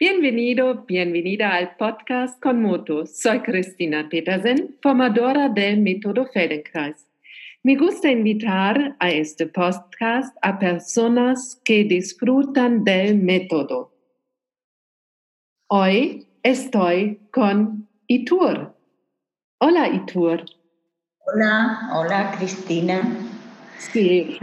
Bienvenido, 0.00 0.84
bienvenida 0.86 1.56
al 1.56 1.74
podcast 1.74 2.40
con 2.40 2.62
Moto. 2.62 3.04
Soy 3.04 3.40
Cristina 3.40 4.08
Petersen, 4.08 4.76
formadora 4.80 5.48
del 5.48 5.80
método 5.80 6.24
Feldenkrais. 6.26 7.04
Me 7.64 7.74
gusta 7.74 8.08
invitar 8.08 8.94
a 9.00 9.10
este 9.10 9.48
podcast 9.48 10.36
a 10.42 10.56
personas 10.56 11.60
que 11.64 11.82
disfrutan 11.82 12.84
del 12.84 13.16
método. 13.16 13.92
Hoy 15.66 16.28
estoy 16.44 17.18
con 17.32 17.88
Itur. 18.06 18.72
Hola, 19.58 19.88
Itur. 19.88 20.44
Hola, 21.26 21.90
hola, 21.92 22.36
Cristina. 22.38 23.02
Sí, 23.78 24.38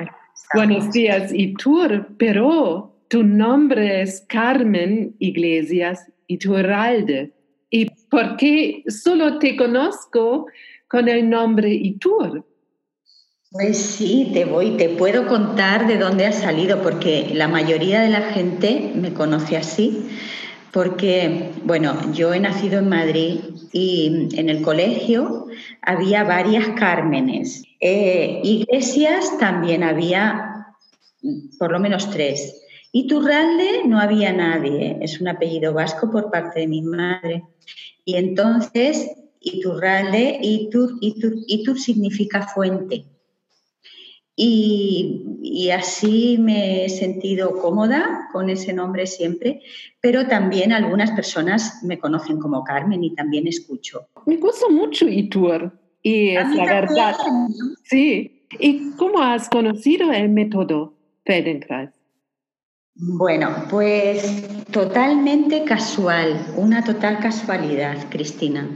buenos 0.54 0.92
días, 0.92 1.32
Itur, 1.34 2.10
pero 2.18 2.95
tu 3.08 3.24
nombre 3.24 4.02
es 4.02 4.26
Carmen 4.28 5.16
Iglesias 5.20 6.12
Iturralde. 6.28 7.34
¿Y 7.70 7.88
por 8.10 8.38
qué 8.38 8.84
solo 8.88 9.40
te 9.40 9.56
conozco 9.56 10.48
con 10.88 11.08
el 11.08 11.30
nombre 11.30 11.74
Itur? 11.74 12.46
Pues 13.52 13.78
sí, 13.78 14.32
te 14.34 14.46
voy, 14.46 14.72
te 14.72 14.90
puedo 14.90 15.28
contar 15.28 15.88
de 15.88 15.98
dónde 15.98 16.26
ha 16.26 16.32
salido, 16.32 16.82
porque 16.82 17.32
la 17.34 17.48
mayoría 17.48 18.02
de 18.02 18.10
la 18.10 18.22
gente 18.34 18.92
me 18.96 19.14
conoce 19.14 19.56
así, 19.56 20.10
porque, 20.72 21.52
bueno, 21.64 22.12
yo 22.12 22.34
he 22.34 22.40
nacido 22.40 22.80
en 22.80 22.90
Madrid 22.90 23.40
y 23.72 24.28
en 24.38 24.50
el 24.50 24.62
colegio 24.62 25.48
había 25.82 26.24
varias 26.26 26.68
Cármenes. 26.78 27.64
Eh, 27.80 28.42
iglesias 28.44 29.38
también 29.38 29.84
había 29.84 30.56
por 31.58 31.72
lo 31.72 31.80
menos 31.80 32.10
tres. 32.12 32.62
Iturralde 32.98 33.84
no 33.86 34.00
había 34.00 34.32
nadie, 34.32 34.98
es 35.02 35.20
un 35.20 35.28
apellido 35.28 35.74
vasco 35.74 36.10
por 36.10 36.32
parte 36.32 36.62
de 36.62 36.68
mi 36.68 36.82
madre. 36.82 37.44
Y 38.06 38.16
entonces 38.16 39.12
Iturralde, 39.42 40.40
Itur, 40.42 40.94
Itur, 41.02 41.34
Itur 41.46 41.78
significa 41.78 42.48
fuente. 42.48 43.04
Y, 44.38 45.26
y, 45.42 45.72
así 45.72 46.38
me 46.40 46.86
he 46.86 46.90
sentido 46.90 47.58
cómoda 47.62 48.30
con 48.32 48.50
ese 48.50 48.72
nombre 48.72 49.08
siempre, 49.08 49.62
pero 50.00 50.28
también 50.28 50.72
algunas 50.72 51.12
personas 51.12 51.84
me 51.84 52.00
conocen 52.00 52.40
como 52.40 52.64
Carmen 52.64 53.04
y 53.04 53.14
también 53.14 53.46
escucho. 53.46 54.08
Me 54.26 54.38
gusta 54.38 54.70
mucho 54.70 55.06
Itur 55.10 55.78
y 56.02 56.30
es 56.30 56.50
la 56.56 56.66
verdad. 56.66 57.16
Sí. 57.84 58.48
¿Y 58.58 58.92
cómo 58.92 59.20
has 59.22 59.50
conocido 59.50 60.14
el 60.14 60.30
método 60.30 60.94
Feldenkrais? 61.26 61.95
Bueno, 62.98 63.66
pues 63.70 64.42
totalmente 64.72 65.66
casual, 65.66 66.54
una 66.56 66.82
total 66.82 67.20
casualidad, 67.20 68.10
Cristina. 68.10 68.70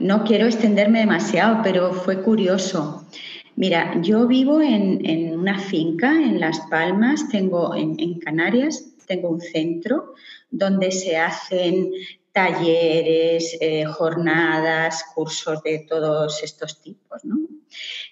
No 0.00 0.24
quiero 0.24 0.46
extenderme 0.46 0.98
demasiado, 0.98 1.60
pero 1.62 1.92
fue 1.92 2.20
curioso. 2.20 3.06
Mira, 3.54 4.00
yo 4.02 4.26
vivo 4.26 4.60
en, 4.60 5.38
una 5.38 5.56
finca 5.60 6.10
en 6.10 6.40
Las 6.40 6.58
Palmas, 6.68 7.28
tengo 7.28 7.76
en, 7.76 8.18
Canarias, 8.18 8.92
tengo 9.06 9.28
un 9.28 9.40
centro 9.40 10.14
donde 10.50 10.90
se 10.90 11.16
hacen 11.16 11.92
talleres, 12.32 13.56
eh, 13.60 13.84
jornadas, 13.84 15.04
cursos 15.14 15.62
de 15.62 15.86
todos 15.88 16.42
estos 16.42 16.82
tipos. 16.82 17.24
¿no? 17.24 17.36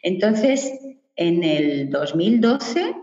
Entonces, 0.04 0.70
en 1.16 1.42
el 1.42 1.90
2012 1.90 3.01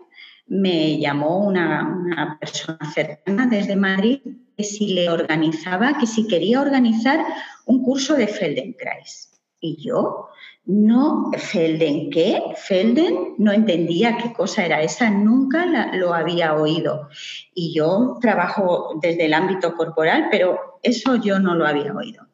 me 0.50 1.00
llamó 1.00 1.46
una, 1.46 2.38
persona 2.40 2.80
cercana 2.94 3.48
desde 3.48 3.76
Madrid 3.76 4.20
que 4.58 4.64
si 4.64 4.94
le 4.94 5.10
organizaba, 5.10 5.98
que 5.98 6.08
si 6.08 6.28
quería 6.28 6.60
organizar 6.60 7.24
un 7.66 7.84
curso 7.84 8.16
de 8.16 8.28
Feldenkrais. 8.28 9.30
Y 9.62 9.78
yo 9.78 10.30
no, 10.66 11.32
¿Felden 11.38 12.10
qué? 12.10 12.42
Felden 12.56 13.36
no 13.38 13.52
entendía 13.52 14.18
qué 14.18 14.34
cosa 14.34 14.66
era 14.66 14.82
esa, 14.82 15.10
nunca 15.10 15.66
lo 15.94 16.14
había 16.14 16.56
oído. 16.56 17.10
Y 17.54 17.74
yo 17.74 18.18
trabajo 18.22 19.00
desde 19.02 19.26
el 19.26 19.34
ámbito 19.34 19.76
corporal, 19.76 20.28
pero 20.30 20.80
eso 20.84 21.16
yo 21.16 21.40
no 21.40 21.56
lo 21.56 21.66
había 21.66 21.94
oído. 21.94 22.28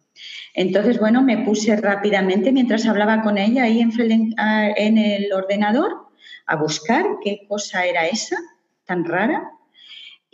Entonces, 0.53 0.99
bueno, 0.99 1.21
me 1.21 1.39
puse 1.45 1.75
rápidamente 1.75 2.51
mientras 2.51 2.85
hablaba 2.85 3.21
con 3.21 3.37
ella 3.37 3.63
ahí 3.63 3.81
en, 3.81 3.91
en 4.37 4.97
el 4.97 5.33
ordenador 5.33 6.04
a 6.45 6.55
buscar 6.55 7.05
qué 7.23 7.45
cosa 7.47 7.85
era 7.85 8.07
esa 8.07 8.37
tan 8.85 9.05
rara. 9.05 9.51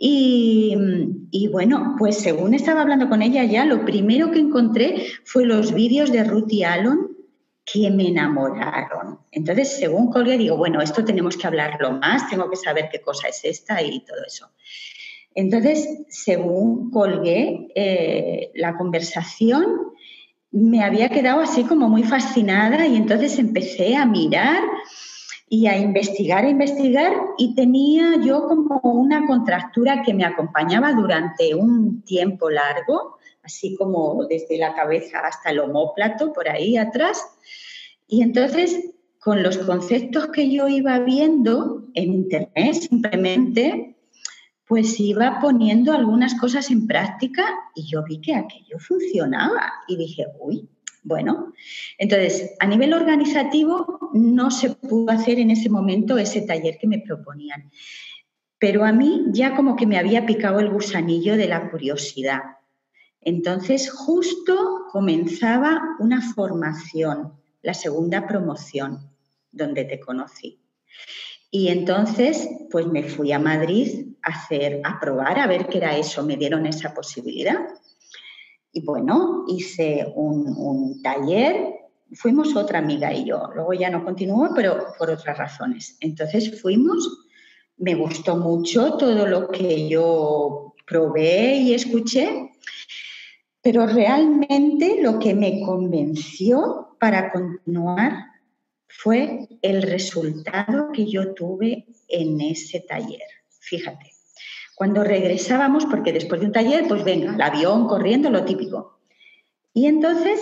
Y, 0.04 1.48
bueno, 1.52 1.94
pues 1.96 2.18
según 2.18 2.54
estaba 2.54 2.82
hablando 2.82 3.08
con 3.08 3.22
ella 3.22 3.44
ya, 3.44 3.64
lo 3.64 3.84
primero 3.84 4.32
que 4.32 4.40
encontré 4.40 5.06
fue 5.24 5.46
los 5.46 5.72
vídeos 5.72 6.10
de 6.10 6.24
Ruth 6.24 6.50
y 6.50 6.64
Alon 6.64 7.16
que 7.64 7.88
me 7.90 8.08
enamoraron. 8.08 9.20
Entonces, 9.30 9.76
según 9.78 10.10
colgué, 10.10 10.36
digo, 10.38 10.56
bueno, 10.56 10.82
esto 10.82 11.04
tenemos 11.04 11.36
que 11.36 11.46
hablarlo 11.46 11.92
más, 11.92 12.28
tengo 12.28 12.50
que 12.50 12.56
saber 12.56 12.88
qué 12.90 13.00
cosa 13.00 13.28
es 13.28 13.44
esta 13.44 13.80
y 13.80 14.04
todo 14.04 14.18
eso. 14.26 14.50
Entonces, 15.36 15.88
según 16.08 16.90
colgué 16.90 17.68
eh, 17.76 18.50
la 18.54 18.76
conversación, 18.76 19.92
me 20.50 20.82
había 20.82 21.10
quedado 21.10 21.40
así 21.40 21.62
como 21.62 21.88
muy 21.88 22.02
fascinada 22.02 22.86
y 22.86 22.96
entonces 22.96 23.38
empecé 23.38 23.96
a 23.96 24.04
mirar 24.04 24.62
y 25.52 25.66
a 25.66 25.76
investigar, 25.76 26.46
a 26.46 26.48
investigar, 26.48 27.12
y 27.36 27.54
tenía 27.54 28.16
yo 28.24 28.48
como 28.48 28.80
una 28.84 29.26
contractura 29.26 30.02
que 30.02 30.14
me 30.14 30.24
acompañaba 30.24 30.94
durante 30.94 31.54
un 31.54 32.00
tiempo 32.04 32.48
largo, 32.48 33.18
así 33.42 33.76
como 33.76 34.24
desde 34.24 34.56
la 34.56 34.74
cabeza 34.74 35.18
hasta 35.18 35.50
el 35.50 35.58
homóplato, 35.58 36.32
por 36.32 36.48
ahí 36.48 36.78
atrás. 36.78 37.22
Y 38.08 38.22
entonces, 38.22 38.94
con 39.20 39.42
los 39.42 39.58
conceptos 39.58 40.28
que 40.28 40.50
yo 40.50 40.68
iba 40.68 40.98
viendo 41.00 41.84
en 41.92 42.14
Internet, 42.14 42.72
simplemente, 42.72 43.98
pues 44.66 44.98
iba 45.00 45.38
poniendo 45.38 45.92
algunas 45.92 46.34
cosas 46.40 46.70
en 46.70 46.86
práctica 46.86 47.44
y 47.74 47.84
yo 47.84 48.02
vi 48.04 48.22
que 48.22 48.36
aquello 48.36 48.78
funcionaba. 48.78 49.70
Y 49.86 49.98
dije, 49.98 50.28
uy, 50.40 50.66
bueno, 51.02 51.52
entonces, 51.98 52.54
a 52.60 52.66
nivel 52.66 52.94
organizativo 52.94 54.10
no 54.12 54.50
se 54.50 54.70
pudo 54.70 55.10
hacer 55.10 55.38
en 55.40 55.50
ese 55.50 55.68
momento 55.68 56.16
ese 56.16 56.42
taller 56.42 56.78
que 56.78 56.86
me 56.86 57.00
proponían, 57.00 57.70
pero 58.58 58.84
a 58.84 58.92
mí 58.92 59.24
ya 59.32 59.56
como 59.56 59.74
que 59.74 59.86
me 59.86 59.98
había 59.98 60.24
picado 60.26 60.60
el 60.60 60.70
gusanillo 60.70 61.36
de 61.36 61.48
la 61.48 61.70
curiosidad. 61.70 62.42
Entonces, 63.20 63.90
justo 63.90 64.86
comenzaba 64.90 65.80
una 65.98 66.20
formación, 66.20 67.32
la 67.62 67.74
segunda 67.74 68.26
promoción, 68.26 69.10
donde 69.50 69.84
te 69.84 69.98
conocí. 69.98 70.60
Y 71.50 71.68
entonces, 71.68 72.48
pues 72.70 72.86
me 72.86 73.02
fui 73.02 73.32
a 73.32 73.38
Madrid 73.38 74.14
a 74.22 74.30
hacer, 74.30 74.80
a 74.84 74.98
probar, 75.00 75.38
a 75.38 75.46
ver 75.46 75.66
qué 75.66 75.78
era 75.78 75.96
eso, 75.96 76.24
me 76.24 76.36
dieron 76.36 76.64
esa 76.66 76.94
posibilidad. 76.94 77.58
Y 78.72 78.80
bueno, 78.80 79.44
hice 79.48 80.10
un, 80.14 81.02
taller, 81.02 81.74
fuimos 82.14 82.56
otra 82.56 82.78
amiga 82.78 83.12
y 83.12 83.26
yo, 83.26 83.50
luego 83.54 83.74
ya 83.74 83.90
no 83.90 84.04
continuó, 84.04 84.50
pero 84.54 84.94
por 84.98 85.10
otras 85.10 85.36
razones. 85.36 85.98
Entonces 86.00 86.60
fuimos, 86.60 87.26
me 87.76 87.94
gustó 87.94 88.36
mucho 88.36 88.96
todo 88.96 89.26
lo 89.26 89.48
que 89.48 89.88
yo 89.88 90.74
probé 90.86 91.56
y 91.56 91.74
escuché, 91.74 92.50
pero 93.60 93.86
realmente 93.86 95.02
lo 95.02 95.18
que 95.18 95.34
me 95.34 95.60
convenció 95.60 96.96
para 96.98 97.30
continuar 97.30 98.32
fue 98.88 99.48
el 99.60 99.82
resultado 99.82 100.90
que 100.92 101.06
yo 101.06 101.34
tuve 101.34 101.86
en 102.08 102.40
ese 102.40 102.80
taller. 102.80 103.20
Fíjate. 103.60 104.11
Cuando 104.82 105.04
regresábamos, 105.04 105.86
porque 105.86 106.12
después 106.12 106.40
de 106.40 106.48
un 106.48 106.52
taller, 106.52 106.88
pues 106.88 107.04
venga, 107.04 107.32
el 107.32 107.40
avión 107.40 107.86
corriendo, 107.86 108.30
lo 108.30 108.44
típico. 108.44 108.98
Y 109.72 109.86
entonces, 109.86 110.40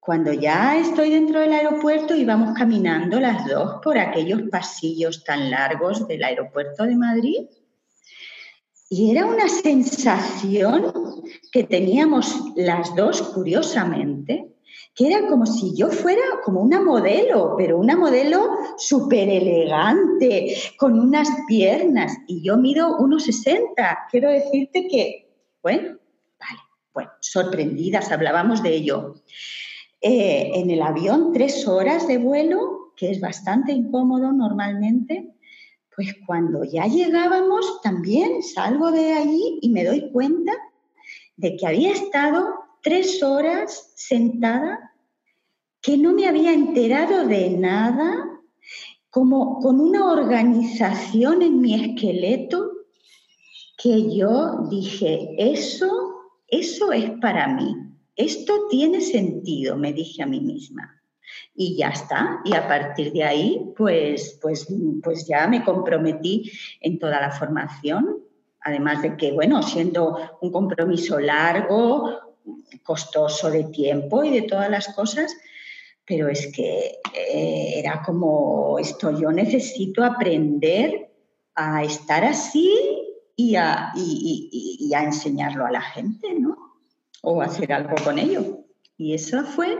cuando 0.00 0.32
ya 0.32 0.76
estoy 0.76 1.10
dentro 1.10 1.38
del 1.38 1.52
aeropuerto 1.52 2.16
y 2.16 2.24
vamos 2.24 2.58
caminando 2.58 3.20
las 3.20 3.46
dos 3.46 3.76
por 3.80 3.96
aquellos 3.96 4.42
pasillos 4.50 5.22
tan 5.22 5.52
largos 5.52 6.08
del 6.08 6.24
aeropuerto 6.24 6.82
de 6.82 6.96
Madrid, 6.96 7.46
y 8.90 9.12
era 9.12 9.24
una 9.24 9.46
sensación 9.46 10.92
que 11.52 11.62
teníamos 11.62 12.34
las 12.56 12.92
dos, 12.96 13.22
curiosamente, 13.22 14.52
que 14.94 15.08
era 15.08 15.26
como 15.26 15.44
si 15.44 15.74
yo 15.74 15.88
fuera 15.88 16.22
como 16.44 16.60
una 16.60 16.80
modelo, 16.80 17.54
pero 17.58 17.78
una 17.78 17.96
modelo 17.96 18.48
súper 18.76 19.28
elegante, 19.28 20.56
con 20.78 20.98
unas 20.98 21.28
piernas, 21.48 22.16
y 22.28 22.42
yo 22.44 22.56
mido 22.56 22.98
1,60. 22.98 23.98
Quiero 24.10 24.30
decirte 24.30 24.86
que, 24.86 25.32
bueno, 25.62 25.98
vale, 26.38 26.60
bueno, 26.92 27.10
sorprendidas, 27.20 28.12
hablábamos 28.12 28.62
de 28.62 28.74
ello. 28.74 29.14
Eh, 30.00 30.52
en 30.54 30.70
el 30.70 30.82
avión, 30.82 31.32
tres 31.32 31.66
horas 31.66 32.06
de 32.06 32.18
vuelo, 32.18 32.92
que 32.96 33.10
es 33.10 33.20
bastante 33.20 33.72
incómodo 33.72 34.32
normalmente, 34.32 35.34
pues 35.96 36.14
cuando 36.26 36.64
ya 36.64 36.86
llegábamos 36.86 37.80
también 37.82 38.42
salgo 38.42 38.92
de 38.92 39.12
allí 39.12 39.58
y 39.60 39.70
me 39.70 39.84
doy 39.84 40.10
cuenta 40.12 40.52
de 41.36 41.56
que 41.56 41.66
había 41.66 41.92
estado 41.92 42.63
tres 42.84 43.22
horas 43.22 43.92
sentada, 43.96 44.92
que 45.80 45.96
no 45.96 46.12
me 46.12 46.28
había 46.28 46.52
enterado 46.52 47.26
de 47.26 47.48
nada, 47.50 48.30
como 49.08 49.58
con 49.58 49.80
una 49.80 50.12
organización 50.12 51.40
en 51.40 51.60
mi 51.60 51.74
esqueleto, 51.74 52.70
que 53.78 54.14
yo 54.14 54.66
dije, 54.68 55.34
eso, 55.38 56.14
eso 56.46 56.92
es 56.92 57.10
para 57.22 57.48
mí, 57.48 57.74
esto 58.16 58.68
tiene 58.68 59.00
sentido, 59.00 59.76
me 59.76 59.92
dije 59.92 60.22
a 60.22 60.26
mí 60.26 60.40
misma. 60.40 61.00
Y 61.54 61.76
ya 61.76 61.88
está, 61.88 62.40
y 62.44 62.54
a 62.54 62.68
partir 62.68 63.12
de 63.12 63.24
ahí, 63.24 63.72
pues, 63.76 64.38
pues, 64.42 64.68
pues 65.02 65.26
ya 65.26 65.46
me 65.46 65.64
comprometí 65.64 66.52
en 66.80 66.98
toda 66.98 67.20
la 67.20 67.30
formación, 67.30 68.18
además 68.60 69.00
de 69.00 69.16
que, 69.16 69.32
bueno, 69.32 69.62
siendo 69.62 70.18
un 70.42 70.52
compromiso 70.52 71.18
largo, 71.18 72.23
costoso 72.82 73.50
de 73.50 73.64
tiempo 73.64 74.24
y 74.24 74.30
de 74.30 74.42
todas 74.42 74.70
las 74.70 74.94
cosas, 74.94 75.34
pero 76.04 76.28
es 76.28 76.52
que 76.54 76.98
eh, 77.14 77.72
era 77.76 78.02
como 78.02 78.78
esto, 78.78 79.18
yo 79.18 79.32
necesito 79.32 80.04
aprender 80.04 81.10
a 81.54 81.82
estar 81.82 82.24
así 82.24 82.72
y 83.36 83.56
a, 83.56 83.92
y, 83.96 84.92
a 84.94 85.04
enseñarlo 85.04 85.66
a 85.66 85.70
la 85.70 85.80
gente, 85.80 86.34
¿no? 86.38 86.56
O 87.22 87.40
hacer 87.40 87.72
algo 87.72 87.94
con 88.04 88.18
ello. 88.18 88.64
Y 88.96 89.14
esa 89.14 89.44
fue 89.44 89.78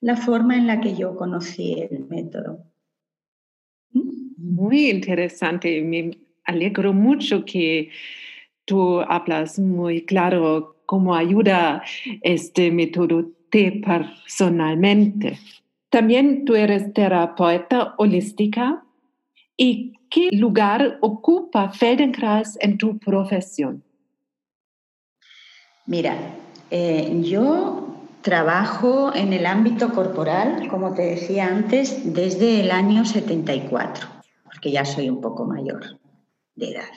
la 0.00 0.16
forma 0.16 0.56
en 0.56 0.66
la 0.66 0.80
que 0.80 0.94
yo 0.94 1.16
conocí 1.16 1.80
el 1.90 2.06
método. 2.08 2.64
¿Mm? 3.92 4.34
Muy 4.36 4.90
interesante. 4.90 5.80
Me 5.82 6.18
alegro 6.44 6.92
mucho 6.92 7.44
que 7.44 7.90
tú 8.64 9.00
hablas 9.00 9.58
muy 9.58 10.04
claro 10.04 10.81
cómo 10.92 11.14
ayuda 11.14 11.82
este 12.20 12.70
método 12.70 13.24
te 13.48 13.80
personalmente. 13.80 15.38
También 15.88 16.44
tú 16.44 16.54
eres 16.54 16.92
terapeuta 16.92 17.94
holística. 17.96 18.84
¿Y 19.56 19.94
qué 20.10 20.28
lugar 20.32 20.98
ocupa 21.00 21.70
Feldenkrais 21.70 22.58
en 22.60 22.76
tu 22.76 22.98
profesión? 22.98 23.82
Mira, 25.86 26.14
eh, 26.70 27.22
yo 27.22 27.96
trabajo 28.20 29.14
en 29.14 29.32
el 29.32 29.46
ámbito 29.46 29.94
corporal, 29.94 30.68
como 30.68 30.92
te 30.92 31.06
decía 31.14 31.46
antes, 31.46 32.12
desde 32.12 32.60
el 32.60 32.70
año 32.70 33.06
74, 33.06 34.08
porque 34.44 34.70
ya 34.70 34.84
soy 34.84 35.08
un 35.08 35.22
poco 35.22 35.46
mayor 35.46 35.98
de 36.54 36.72
edad. 36.72 36.92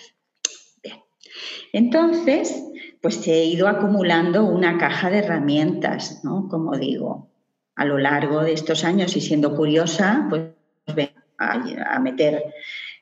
Entonces, 1.71 2.63
pues 3.05 3.27
he 3.27 3.45
ido 3.45 3.67
acumulando 3.67 4.45
una 4.45 4.79
caja 4.79 5.11
de 5.11 5.19
herramientas, 5.19 6.21
¿no? 6.23 6.47
Como 6.49 6.75
digo, 6.75 7.29
a 7.75 7.85
lo 7.85 7.99
largo 7.99 8.41
de 8.41 8.53
estos 8.53 8.83
años 8.83 9.15
y 9.15 9.21
siendo 9.21 9.55
curiosa, 9.55 10.25
pues 10.27 11.11
a, 11.37 11.99
meter 11.99 12.45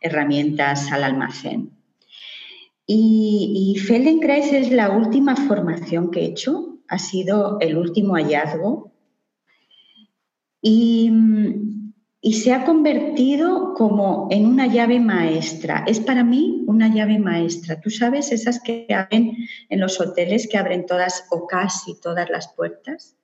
herramientas 0.01 0.91
al 0.91 1.05
almacén. 1.05 1.71
Y, 2.85 3.73
y 3.73 3.79
Feldenkrais 3.79 4.51
es 4.51 4.71
la 4.73 4.89
última 4.89 5.37
formación 5.37 6.11
que 6.11 6.19
he 6.19 6.25
hecho, 6.25 6.79
ha 6.89 6.99
sido 6.99 7.57
el 7.61 7.77
último 7.77 8.15
hallazgo. 8.15 8.91
Y 10.61 11.09
y 12.25 12.35
se 12.35 12.53
ha 12.53 12.63
convertido 12.63 13.73
como 13.73 14.29
en 14.31 14.45
una 14.45 14.67
llave 14.67 15.01
maestra. 15.01 15.83
Es 15.85 15.99
para 15.99 16.23
mí 16.23 16.63
una 16.67 16.87
llave 16.87 17.19
maestra. 17.19 17.81
Tú 17.81 17.89
sabes, 17.89 18.31
esas 18.31 18.61
que 18.61 18.87
abren 18.95 19.35
en 19.67 19.79
los 19.81 19.99
hoteles, 19.99 20.47
que 20.47 20.57
abren 20.57 20.85
todas 20.85 21.25
o 21.31 21.47
casi 21.47 21.99
todas 21.99 22.29
las 22.29 22.47
puertas. 22.53 23.17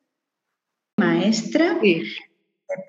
Maestra 0.98 1.80
que 1.82 2.04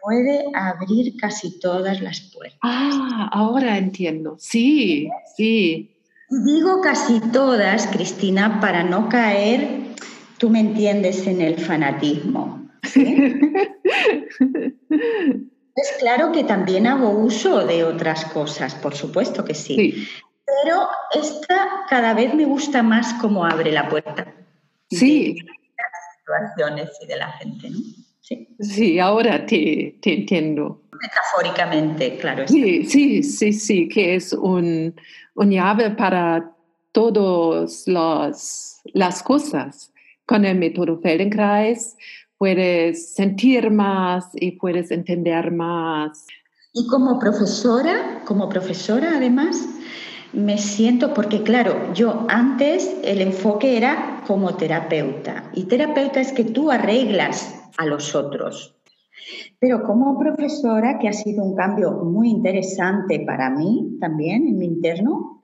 puede 0.03 0.47
abrir 0.53 1.17
casi 1.17 1.61
todas 1.61 2.03
las 2.03 2.33
puertas. 2.35 2.59
Ah, 2.61 3.31
ahora 3.33 3.79
entiendo. 3.79 4.35
Sí, 4.41 5.09
sí. 5.37 5.95
Digo 6.29 6.81
casi 6.81 7.21
todas, 7.33 7.87
Cristina, 7.87 8.59
para 8.61 8.83
no 8.83 9.09
caer, 9.09 9.95
tú 10.39 10.51
me 10.51 10.59
entiendes, 10.59 11.25
en 11.29 11.41
el 11.41 11.57
fanatismo. 11.57 12.69
Es 15.77 15.93
claro 15.99 16.33
que 16.33 16.45
también 16.45 16.87
hago 16.87 17.11
uso 17.11 17.67
de 17.67 17.85
otras 17.85 18.25
cosas, 18.27 18.75
por 18.75 18.95
supuesto 18.95 19.45
que 19.45 19.55
sí. 19.55 20.09
Pero 20.45 20.89
esta 21.13 21.85
cada 21.89 22.15
vez 22.15 22.35
me 22.35 22.45
gusta 22.45 22.83
más 22.83 23.15
cómo 23.15 23.45
abre 23.45 23.73
la 23.73 23.89
puerta. 23.89 24.35
Sí. 24.91 25.35
De 25.35 25.45
las 25.77 26.49
situaciones 26.49 26.91
y 27.01 27.07
de 27.07 27.17
la 27.17 27.29
gente, 27.33 27.71
¿no? 27.71 27.79
Sí, 28.21 28.49
sí 28.61 28.99
ahora 28.99 29.47
te, 29.47 29.99
entiendo. 30.03 30.83
Metafóricamente, 31.01 32.17
claro. 32.19 32.47
Sí, 32.47 32.85
sí, 32.85 33.23
sí, 33.23 33.53
sí, 33.53 33.89
que 33.89 34.17
es 34.17 34.33
un, 34.33 34.95
un 35.35 35.51
llave 35.51 35.91
para 35.91 36.53
todas 36.93 37.85
las 37.87 39.23
cosas. 39.23 39.93
Con 40.27 40.45
el 40.45 40.59
método 40.59 41.01
Feldenkrais 41.01 41.97
puedes 42.41 43.13
sentir 43.13 43.71
más 43.71 44.31
y 44.33 44.53
puedes 44.53 44.91
entender 44.91 45.51
más. 45.51 46.25
Y 46.73 46.87
como 46.87 47.19
profesora, 47.19 48.23
como 48.25 48.49
profesora 48.49 49.13
además, 49.17 49.63
me 50.33 50.57
siento, 50.57 51.13
porque 51.13 51.43
claro, 51.43 51.93
yo 51.93 52.25
antes 52.31 52.97
el 53.05 53.21
enfoque 53.21 53.77
era 53.77 54.23
como 54.27 54.55
terapeuta, 54.55 55.51
y 55.53 55.65
terapeuta 55.65 56.19
es 56.23 56.33
que 56.33 56.45
tú 56.45 56.71
arreglas 56.71 57.63
a 57.77 57.85
los 57.85 58.15
otros. 58.15 58.75
Pero 59.59 59.83
como 59.83 60.19
profesora, 60.19 60.99
que 60.99 61.09
ha 61.09 61.13
sido 61.13 61.45
un 61.45 61.55
cambio 61.55 61.93
muy 61.93 62.31
interesante 62.31 63.23
para 63.27 63.51
mí 63.51 63.99
también 64.01 64.49
en 64.49 64.59
mi 64.59 64.65
interno, 64.65 65.43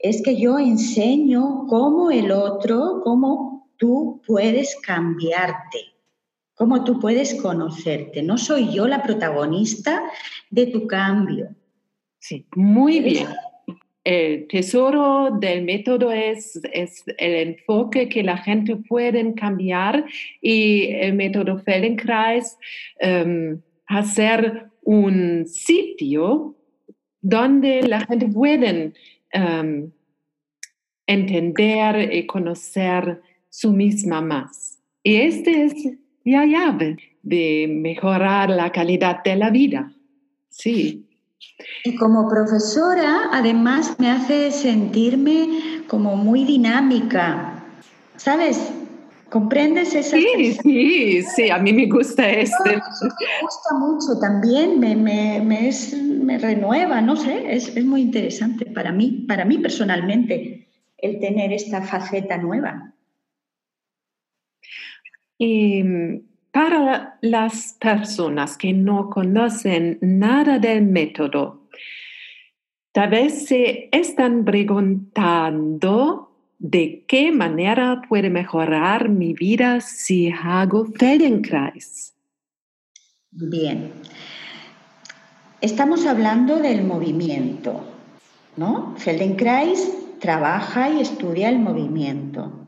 es 0.00 0.20
que 0.20 0.34
yo 0.34 0.58
enseño 0.58 1.68
cómo 1.68 2.10
el 2.10 2.32
otro, 2.32 3.02
cómo 3.04 3.68
tú 3.76 4.20
puedes 4.26 4.74
cambiarte 4.84 5.93
cómo 6.54 6.84
tú 6.84 7.00
puedes 7.00 7.34
conocerte. 7.40 8.22
No 8.22 8.38
soy 8.38 8.72
yo 8.72 8.86
la 8.86 9.02
protagonista 9.02 10.02
de 10.50 10.66
tu 10.66 10.86
cambio. 10.86 11.54
Sí, 12.18 12.46
muy 12.54 13.00
bien. 13.00 13.28
El 14.04 14.46
tesoro 14.48 15.30
del 15.40 15.64
método 15.64 16.12
es, 16.12 16.60
es, 16.72 17.02
el 17.18 17.48
enfoque 17.48 18.08
que 18.08 18.22
la 18.22 18.36
gente 18.36 18.76
puede 18.76 19.34
cambiar 19.34 20.04
y 20.42 20.88
el 20.92 21.14
método 21.14 21.58
Feldenkrais 21.58 22.58
um, 23.02 23.60
hacer 23.86 24.70
un 24.82 25.46
sitio 25.46 26.54
donde 27.22 27.82
la 27.82 28.00
gente 28.00 28.28
puede 28.28 28.92
um, 29.34 29.90
entender 31.06 32.12
y 32.12 32.26
conocer 32.26 33.22
su 33.48 33.72
misma 33.72 34.20
más. 34.20 34.78
Y 35.02 35.16
este 35.16 35.64
es 35.64 35.74
la 36.24 36.44
llave 36.46 36.96
de 37.22 37.66
mejorar 37.68 38.50
la 38.50 38.70
calidad 38.70 39.22
de 39.22 39.36
la 39.36 39.50
vida. 39.50 39.92
Sí. 40.50 41.06
Y 41.84 41.96
como 41.96 42.28
profesora, 42.28 43.28
además, 43.32 43.96
me 43.98 44.10
hace 44.10 44.50
sentirme 44.50 45.82
como 45.86 46.16
muy 46.16 46.44
dinámica. 46.44 47.62
¿Sabes? 48.16 48.72
¿Comprendes 49.28 49.94
esa 49.94 50.16
Sí, 50.16 50.56
sí, 50.62 51.22
sí, 51.22 51.50
a 51.50 51.58
mí 51.58 51.72
me 51.72 51.86
gusta 51.86 52.28
este. 52.30 52.70
Me 52.70 52.80
gusta 53.42 53.74
mucho 53.78 54.18
también, 54.20 54.78
me, 54.78 54.94
me, 54.94 55.40
me, 55.40 56.38
renueva, 56.38 57.00
no 57.00 57.16
sé, 57.16 57.52
es, 57.52 57.76
es 57.76 57.84
muy 57.84 58.02
interesante 58.02 58.66
para 58.66 58.92
mí, 58.92 59.24
para 59.26 59.44
mí 59.44 59.58
personalmente, 59.58 60.68
el 60.98 61.18
tener 61.18 61.52
esta 61.52 61.82
faceta 61.82 62.38
nueva. 62.38 62.93
Mm, 65.38 66.18
para 66.50 67.18
las 67.20 67.76
personas 67.80 68.56
que 68.56 68.72
no 68.72 69.10
conocen 69.10 69.98
nada 70.00 70.58
del 70.58 70.82
método, 70.82 71.68
tal 72.92 73.10
vez 73.10 73.46
se 73.46 73.88
están 73.90 74.44
preguntando 74.44 76.30
de 76.58 77.04
qué 77.08 77.32
manera 77.32 78.02
puede 78.08 78.30
mejorar 78.30 79.08
mi 79.08 79.34
vida 79.34 79.80
si 79.80 80.30
hago 80.30 80.86
Feldenkrais. 80.86 82.14
Bien. 83.32 83.90
Estamos 85.60 86.06
hablando 86.06 86.60
del 86.60 86.84
movimiento, 86.84 87.84
¿no? 88.56 88.94
Feldenkrais 88.96 89.92
trabaja 90.20 90.88
y 90.90 91.00
estudia 91.00 91.48
el 91.48 91.58
movimiento. 91.58 92.63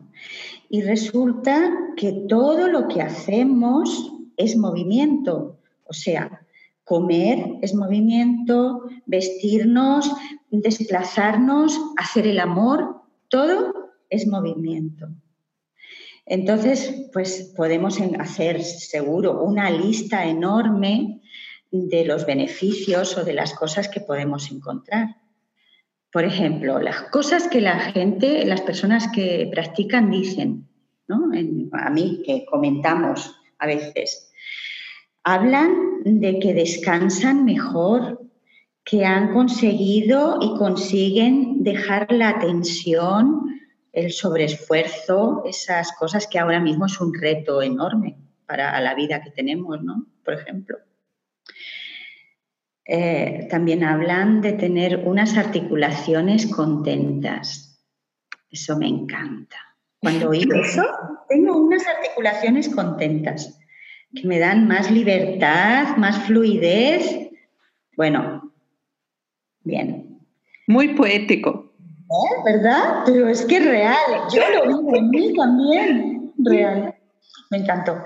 Y 0.69 0.83
resulta 0.83 1.73
que 1.97 2.13
todo 2.29 2.69
lo 2.69 2.89
que 2.89 3.03
hacemos 3.03 4.13
es 4.37 4.57
movimiento. 4.57 5.59
O 5.85 5.93
sea, 5.93 6.47
comer 6.85 7.59
es 7.63 7.75
movimiento, 7.75 8.83
vestirnos, 9.07 10.11
desplazarnos, 10.51 11.79
hacer 11.97 12.27
el 12.27 12.39
amor, 12.39 13.03
todo 13.29 13.73
es 14.09 14.27
movimiento. 14.27 15.09
Entonces, 16.25 17.09
pues 17.13 17.53
podemos 17.57 17.99
hacer 18.19 18.63
seguro 18.63 19.43
una 19.43 19.71
lista 19.71 20.27
enorme 20.27 21.21
de 21.71 22.05
los 22.05 22.27
beneficios 22.27 23.17
o 23.17 23.25
de 23.25 23.33
las 23.33 23.55
cosas 23.55 23.89
que 23.89 24.01
podemos 24.01 24.51
encontrar. 24.51 25.17
Por 26.17 26.25
ejemplo, 26.25 26.79
las 26.79 27.03
cosas 27.11 27.47
que 27.47 27.61
la 27.61 27.79
gente, 27.79 28.47
las 28.47 28.63
personas 28.63 29.07
que 29.15 29.51
practican 29.53 30.11
dicen, 30.11 30.67
¿no? 31.09 31.31
a 31.73 31.91
mí 31.91 32.23
que 32.25 32.47
comentamos 32.47 33.39
a 33.59 33.67
veces, 33.67 34.33
hablan 35.25 35.75
de 36.07 36.39
que 36.39 36.55
descansan 36.55 37.45
mejor, 37.45 38.23
que 38.83 39.05
han 39.05 39.35
conseguido 39.35 40.39
y 40.41 40.57
consiguen 40.57 41.63
dejar 41.63 42.11
la 42.11 42.39
tensión 42.39 43.61
el 43.93 44.11
sobreesfuerzo, 44.11 45.43
esas 45.45 45.93
cosas 45.99 46.27
que 46.27 46.39
ahora 46.39 46.61
mismo 46.61 46.87
es 46.87 46.99
un 46.99 47.13
reto 47.13 47.61
enorme 47.61 48.17
para 48.47 48.81
la 48.81 48.95
vida 48.95 49.21
que 49.23 49.33
tenemos, 49.33 49.83
¿no? 49.83 50.07
Por 50.25 50.33
ejemplo. 50.33 50.79
Eh, 52.89 53.49
también 53.51 53.83
hablan 53.83 54.41
de 54.41 54.53
tener 54.53 54.99
unas 55.05 55.37
articulaciones 55.37 56.47
contentas. 56.47 57.83
Eso 58.51 58.77
me 58.79 58.87
encanta. 58.87 59.57
Cuando 60.01 60.31
oigo 60.31 60.55
eso, 60.63 60.85
tengo 61.29 61.57
unas 61.57 61.87
articulaciones 61.87 62.69
contentas 62.69 63.59
que 64.15 64.27
me 64.27 64.39
dan 64.39 64.69
más 64.69 64.91
libertad, 64.91 65.97
más 65.97 66.19
fluidez. 66.25 67.31
Bueno, 67.97 68.53
bien. 69.65 70.21
Muy 70.69 70.95
poético. 70.95 71.73
¿Eh? 72.09 72.43
¿Verdad? 72.45 73.03
Pero 73.05 73.29
es 73.29 73.45
que 73.45 73.57
es 73.57 73.65
real. 73.65 73.97
Yo 74.33 74.43
lo 74.55 74.69
vivo 74.69 74.97
en 74.97 75.11
mí 75.11 75.35
también. 75.35 76.33
Real. 76.39 76.95
Me 77.51 77.59
encantó. 77.59 77.97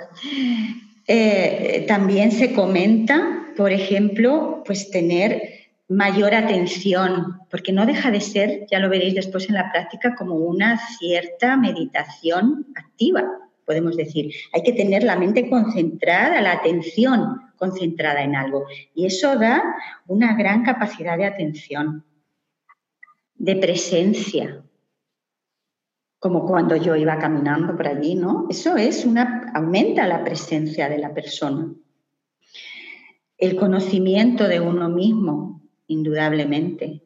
Eh, 1.07 1.85
también 1.89 2.31
se 2.31 2.53
comenta, 2.55 3.40
por 3.61 3.73
ejemplo, 3.73 4.63
pues 4.65 4.91
tener 4.91 5.43
mayor 5.87 6.35
atención, 6.35 7.41
porque 7.51 7.73
no 7.73 7.85
deja 7.85 8.11
de 8.11 8.23
ser, 8.23 8.67
ya 8.71 8.79
lo 8.79 8.89
veréis 8.89 9.15
después 9.15 9.51
en 9.51 9.55
la 9.55 9.71
práctica, 9.71 10.15
como 10.15 10.37
una 10.37 10.79
cierta 10.79 11.59
meditación 11.59 12.69
activa, 12.75 13.23
podemos 13.67 13.99
decir. 13.99 14.33
Hay 14.55 14.63
que 14.63 14.73
tener 14.73 15.05
la 15.05 15.17
mente 15.17 15.51
concentrada, 15.51 16.41
la 16.41 16.53
atención 16.53 17.53
concentrada 17.57 18.23
en 18.23 18.35
algo. 18.35 18.65
Y 18.95 19.05
eso 19.05 19.39
da 19.39 19.63
una 20.07 20.35
gran 20.39 20.65
capacidad 20.65 21.19
de 21.19 21.27
atención 21.27 22.03
de 23.35 23.57
presencia, 23.57 24.65
como 26.19 26.47
cuando 26.47 26.77
yo 26.77 26.97
iba 26.97 27.19
caminando 27.19 27.77
por 27.77 27.89
allí, 27.89 28.15
¿no? 28.15 28.47
Eso 28.49 28.79
es 28.79 29.05
una, 29.05 29.53
aumenta 29.55 30.07
la 30.07 30.25
presencia 30.25 30.89
de 30.89 30.97
la 30.97 31.13
persona. 31.13 31.75
El 33.41 33.57
conocimiento 33.57 34.47
de 34.47 34.61
uno 34.61 34.89
mismo, 34.89 35.63
indudablemente. 35.89 37.03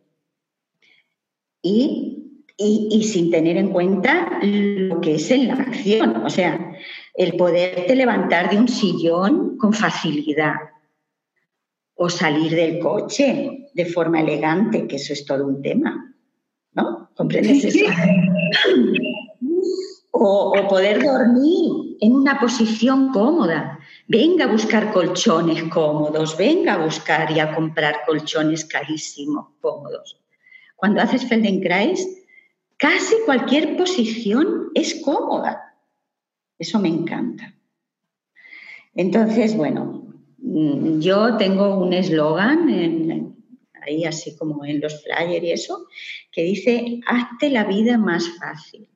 Y, 1.62 2.42
y, 2.58 3.02
sin 3.04 3.30
tener 3.30 3.56
en 3.56 3.70
cuenta 3.70 4.38
lo 4.42 5.00
que 5.00 5.14
es 5.14 5.30
en 5.30 5.48
la 5.48 5.54
acción, 5.54 6.16
o 6.24 6.28
sea, 6.28 6.76
el 7.14 7.36
poderte 7.36 7.96
levantar 7.96 8.50
de 8.50 8.58
un 8.58 8.68
sillón 8.68 9.56
con 9.56 9.72
facilidad 9.72 10.56
o 11.94 12.10
salir 12.10 12.54
del 12.54 12.80
coche 12.80 13.70
de 13.72 13.86
forma 13.86 14.20
elegante, 14.20 14.86
que 14.86 14.96
eso 14.96 15.14
es 15.14 15.24
todo 15.24 15.46
un 15.46 15.62
tema. 15.62 16.14
¿no? 16.74 17.10
¿Comprendes 17.16 17.64
eso? 17.64 17.86
O, 20.10 20.52
poder 20.68 21.02
dormir 21.02 21.96
en 22.00 22.14
una 22.14 22.38
posición 22.38 23.10
cómoda. 23.10 23.78
Venga 24.06 24.44
a 24.44 24.52
buscar 24.52 24.92
colchones 24.92 25.62
cómodos, 25.64 26.36
venga 26.36 26.74
a 26.74 26.84
buscar 26.84 27.30
y 27.30 27.40
a 27.40 27.54
comprar 27.54 28.02
colchones 28.06 28.66
carísimos, 28.66 29.46
cómodos. 29.60 30.20
Cuando 30.76 31.00
haces 31.00 31.26
Feldenkrais, 31.26 32.06
casi 32.76 33.14
cualquier 33.24 33.76
posición 33.76 34.70
es 34.74 35.00
cómoda. 35.02 35.74
Eso 36.58 36.78
me 36.78 36.88
encanta. 36.88 37.54
Entonces, 38.94 39.56
bueno, 39.56 40.12
mm, 40.38 41.00
yo 41.00 41.36
tengo 41.38 41.78
un 41.78 41.94
eslogan 41.94 43.34
ahí 43.80 44.04
así 44.04 44.36
como 44.36 44.64
en 44.64 44.80
los 44.80 45.02
flyers 45.02 45.44
y 45.44 45.50
eso, 45.50 45.86
que 46.30 46.42
dice, 46.42 47.00
hazte 47.06 47.48
la 47.48 47.64
vida 47.64 47.96
más 47.96 48.28
fácil 48.38 48.88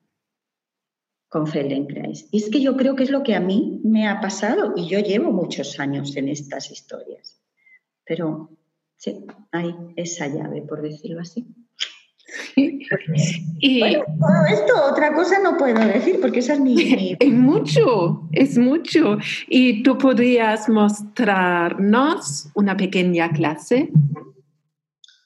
con 1.29 1.47
Feldenkrais. 1.47 2.29
Y 2.31 2.39
es 2.39 2.51
que 2.51 2.61
yo 2.61 2.77
creo 2.77 2.97
que 2.97 3.05
es 3.05 3.11
lo 3.11 3.23
que 3.23 3.35
a 3.35 3.41
mí 3.41 3.81
me 3.85 4.09
ha 4.09 4.21
pasado 4.21 4.73
y 4.77 4.89
yo 4.89 4.99
llevo 5.01 5.33
muchos 5.33 5.79
años 5.79 6.17
en 6.17 6.29
estas 6.29 6.71
historias. 6.71 7.41
Pero 8.05 8.51
sí, 8.97 9.27
hay 9.53 9.75
esa 9.97 10.27
llave, 10.29 10.63
por 10.63 10.83
decirlo 10.83 11.21
así. 11.21 11.47
Y 13.61 13.81
bueno, 13.81 14.05
todo 14.21 14.47
esto, 14.51 14.73
otra 14.93 15.15
cosa 15.15 15.41
no 15.41 15.57
puedo 15.57 15.81
decir 15.81 16.21
porque 16.21 16.41
esa 16.41 16.55
es 16.55 16.61
mi, 16.61 17.17
Es 17.21 17.33
mucho, 17.33 18.29
es 18.33 18.59
mucho. 18.59 19.19
¿Y 19.49 19.83
tú 19.83 19.97
podrías 19.99 20.69
mostrarnos 20.69 22.49
una 22.55 22.77
pequeña 22.77 23.33
clase? 23.33 23.91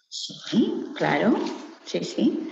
Sí, 0.09 0.85
claro, 0.97 1.35
sí, 1.85 2.05
sí. 2.05 2.49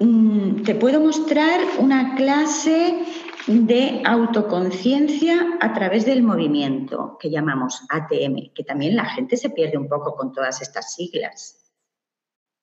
Mm, 0.00 0.62
te 0.62 0.74
puedo 0.74 0.98
mostrar 0.98 1.60
una 1.78 2.14
clase 2.14 3.04
de 3.46 4.02
autoconciencia 4.06 5.58
a 5.60 5.74
través 5.74 6.06
del 6.06 6.22
movimiento, 6.22 7.18
que 7.20 7.28
llamamos 7.28 7.84
ATM, 7.90 8.54
que 8.54 8.64
también 8.64 8.96
la 8.96 9.04
gente 9.04 9.36
se 9.36 9.50
pierde 9.50 9.76
un 9.76 9.88
poco 9.88 10.16
con 10.16 10.32
todas 10.32 10.62
estas 10.62 10.94
siglas. 10.94 11.70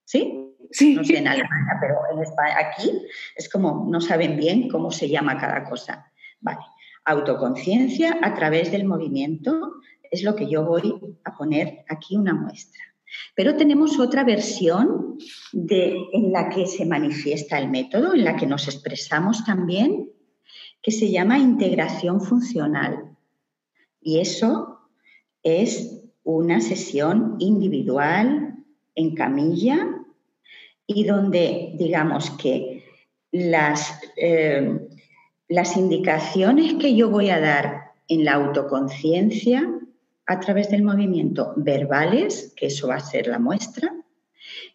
¿Sí? 0.04 0.56
Sí. 0.72 0.96
No 0.96 1.04
sé 1.04 1.20
en 1.20 1.28
Alemania, 1.28 1.78
pero 1.80 1.96
en 2.12 2.24
España, 2.24 2.56
aquí 2.58 2.92
es 3.36 3.48
como 3.50 3.86
no 3.88 4.02
saben 4.02 4.36
bien 4.36 4.68
cómo 4.68 4.90
se 4.90 5.08
llama 5.08 5.38
cada 5.38 5.64
cosa. 5.64 6.12
Vale. 6.42 6.60
Autoconciencia 7.06 8.18
a 8.22 8.34
través 8.34 8.72
del 8.72 8.86
movimiento 8.86 9.76
es 10.10 10.24
lo 10.24 10.36
que 10.36 10.50
yo 10.50 10.66
voy 10.66 11.20
a 11.24 11.38
poner 11.38 11.86
aquí 11.88 12.18
una 12.18 12.34
muestra. 12.34 12.82
Pero 13.36 13.56
tenemos 13.56 14.00
otra 14.00 14.24
versión 14.24 15.18
en 15.54 16.32
la 16.32 16.50
que 16.50 16.66
se 16.66 16.86
manifiesta 16.86 17.58
el 17.58 17.70
método, 17.70 18.14
en 18.14 18.24
la 18.24 18.36
que 18.36 18.46
nos 18.46 18.68
expresamos 18.68 19.44
también, 19.46 20.12
que 20.82 20.92
se 20.92 21.12
llama 21.12 21.40
integración 21.40 22.22
funcional. 22.22 23.16
Y 24.02 24.20
eso 24.20 24.80
es 25.44 26.04
una 26.24 26.60
sesión 26.62 27.36
individual 27.40 28.56
en 28.96 29.16
camilla 29.16 29.88
y 30.86 31.04
donde 31.04 31.74
digamos 31.78 32.30
que 32.32 32.84
las, 33.32 34.00
eh, 34.16 34.88
las 35.48 35.78
indicaciones 35.78 36.76
que 36.76 36.96
yo 36.96 37.10
voy 37.10 37.30
a 37.30 37.40
dar 37.40 37.92
en 38.08 38.26
la 38.26 38.34
autoconciencia 38.34 39.70
a 40.28 40.40
través 40.40 40.70
del 40.70 40.84
movimiento 40.84 41.54
verbales, 41.56 42.54
que 42.56 42.68
eso 42.68 42.90
va 42.90 42.96
a 42.96 43.00
ser 43.00 43.28
la 43.28 43.40
muestra. 43.40 43.94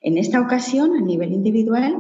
En 0.00 0.18
esta 0.18 0.40
ocasión, 0.40 0.96
a 0.96 1.00
nivel 1.00 1.32
individual, 1.32 1.96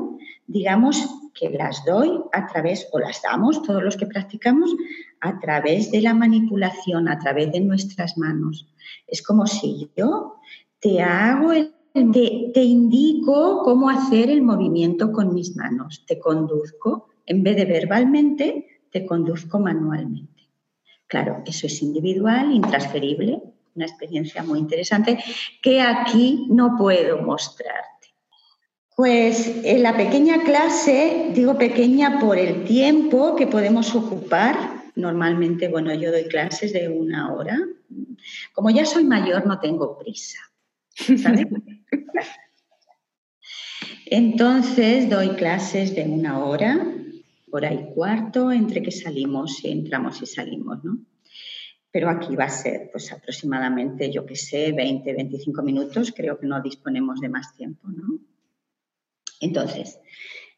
digamos 0.46 1.06
que 1.34 1.50
las 1.50 1.84
doy 1.84 2.20
a 2.32 2.46
través, 2.46 2.88
o 2.92 2.98
las 2.98 3.22
damos, 3.22 3.62
todos 3.62 3.82
los 3.82 3.96
que 3.96 4.06
practicamos, 4.06 4.74
a 5.20 5.38
través 5.38 5.90
de 5.90 6.00
la 6.00 6.14
manipulación, 6.14 7.08
a 7.08 7.18
través 7.18 7.52
de 7.52 7.60
nuestras 7.60 8.18
manos. 8.18 8.68
Es 9.06 9.22
como 9.22 9.46
si 9.46 9.90
yo 9.96 10.36
te 10.80 11.00
hago 11.00 11.52
el 11.52 11.74
te, 11.92 12.50
te, 12.54 12.62
indico 12.62 13.62
cómo 13.62 13.90
hacer 13.90 14.30
el 14.30 14.40
movimiento 14.40 15.12
con 15.12 15.34
mis 15.34 15.54
manos. 15.56 16.04
Te 16.06 16.18
conduzco, 16.18 17.08
en 17.26 17.42
vez 17.42 17.56
de 17.56 17.66
verbalmente, 17.66 18.66
te 18.90 19.04
conduzco 19.04 19.58
manualmente. 19.58 20.41
Claro, 21.12 21.42
eso 21.44 21.66
es 21.66 21.82
individual, 21.82 22.50
intransferible, 22.54 23.42
una 23.74 23.84
experiencia 23.84 24.42
muy 24.42 24.58
interesante 24.58 25.22
que 25.60 25.78
aquí 25.78 26.46
no 26.48 26.74
puedo 26.78 27.20
mostrarte. 27.20 28.14
Pues 28.96 29.60
en 29.62 29.82
la 29.82 29.94
pequeña 29.94 30.42
clase, 30.42 31.32
digo 31.34 31.58
pequeña 31.58 32.18
por 32.18 32.38
el 32.38 32.64
tiempo 32.64 33.36
que 33.36 33.46
podemos 33.46 33.94
ocupar, 33.94 34.56
normalmente, 34.94 35.68
bueno, 35.68 35.92
yo 35.92 36.10
doy 36.10 36.24
clases 36.24 36.72
de 36.72 36.88
una 36.88 37.30
hora. 37.34 37.58
Como 38.54 38.70
ya 38.70 38.86
soy 38.86 39.04
mayor, 39.04 39.46
no 39.46 39.60
tengo 39.60 39.98
prisa. 39.98 40.38
Entonces 44.06 45.10
doy 45.10 45.28
clases 45.36 45.94
de 45.94 46.04
una 46.04 46.42
hora 46.42 47.01
hora 47.52 47.72
y 47.72 47.92
cuarto 47.94 48.50
entre 48.50 48.82
que 48.82 48.90
salimos 48.90 49.62
y 49.62 49.70
entramos 49.70 50.20
y 50.22 50.26
salimos, 50.26 50.82
¿no? 50.82 50.98
Pero 51.90 52.08
aquí 52.08 52.34
va 52.34 52.44
a 52.44 52.48
ser 52.48 52.88
pues 52.90 53.12
aproximadamente, 53.12 54.10
yo 54.10 54.24
qué 54.24 54.34
sé, 54.34 54.72
20, 54.72 55.12
25 55.12 55.62
minutos, 55.62 56.12
creo 56.16 56.38
que 56.38 56.46
no 56.46 56.60
disponemos 56.62 57.20
de 57.20 57.28
más 57.28 57.54
tiempo, 57.54 57.88
¿no? 57.88 58.18
Entonces, 59.40 59.98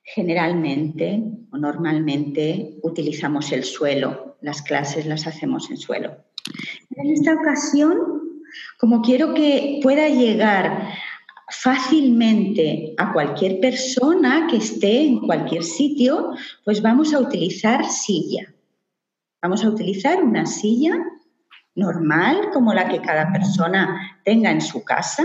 generalmente 0.04 1.22
o 1.50 1.56
normalmente 1.58 2.78
utilizamos 2.82 3.50
el 3.50 3.64
suelo. 3.64 4.36
Las 4.40 4.62
clases 4.62 5.06
las 5.06 5.26
hacemos 5.26 5.70
en 5.70 5.78
suelo. 5.78 6.24
En 6.90 7.10
esta 7.10 7.34
ocasión, 7.34 7.98
como 8.78 9.02
quiero 9.02 9.34
que 9.34 9.80
pueda 9.82 10.08
llegar 10.08 10.90
fácilmente 11.62 12.94
a 12.98 13.12
cualquier 13.12 13.60
persona 13.60 14.46
que 14.50 14.56
esté 14.56 15.04
en 15.04 15.20
cualquier 15.20 15.62
sitio, 15.62 16.34
pues 16.64 16.82
vamos 16.82 17.14
a 17.14 17.20
utilizar 17.20 17.84
silla. 17.84 18.52
Vamos 19.42 19.64
a 19.64 19.68
utilizar 19.68 20.22
una 20.22 20.46
silla 20.46 20.96
normal 21.74 22.50
como 22.52 22.72
la 22.72 22.88
que 22.88 23.00
cada 23.00 23.32
persona 23.32 24.20
tenga 24.24 24.50
en 24.50 24.60
su 24.60 24.84
casa 24.84 25.24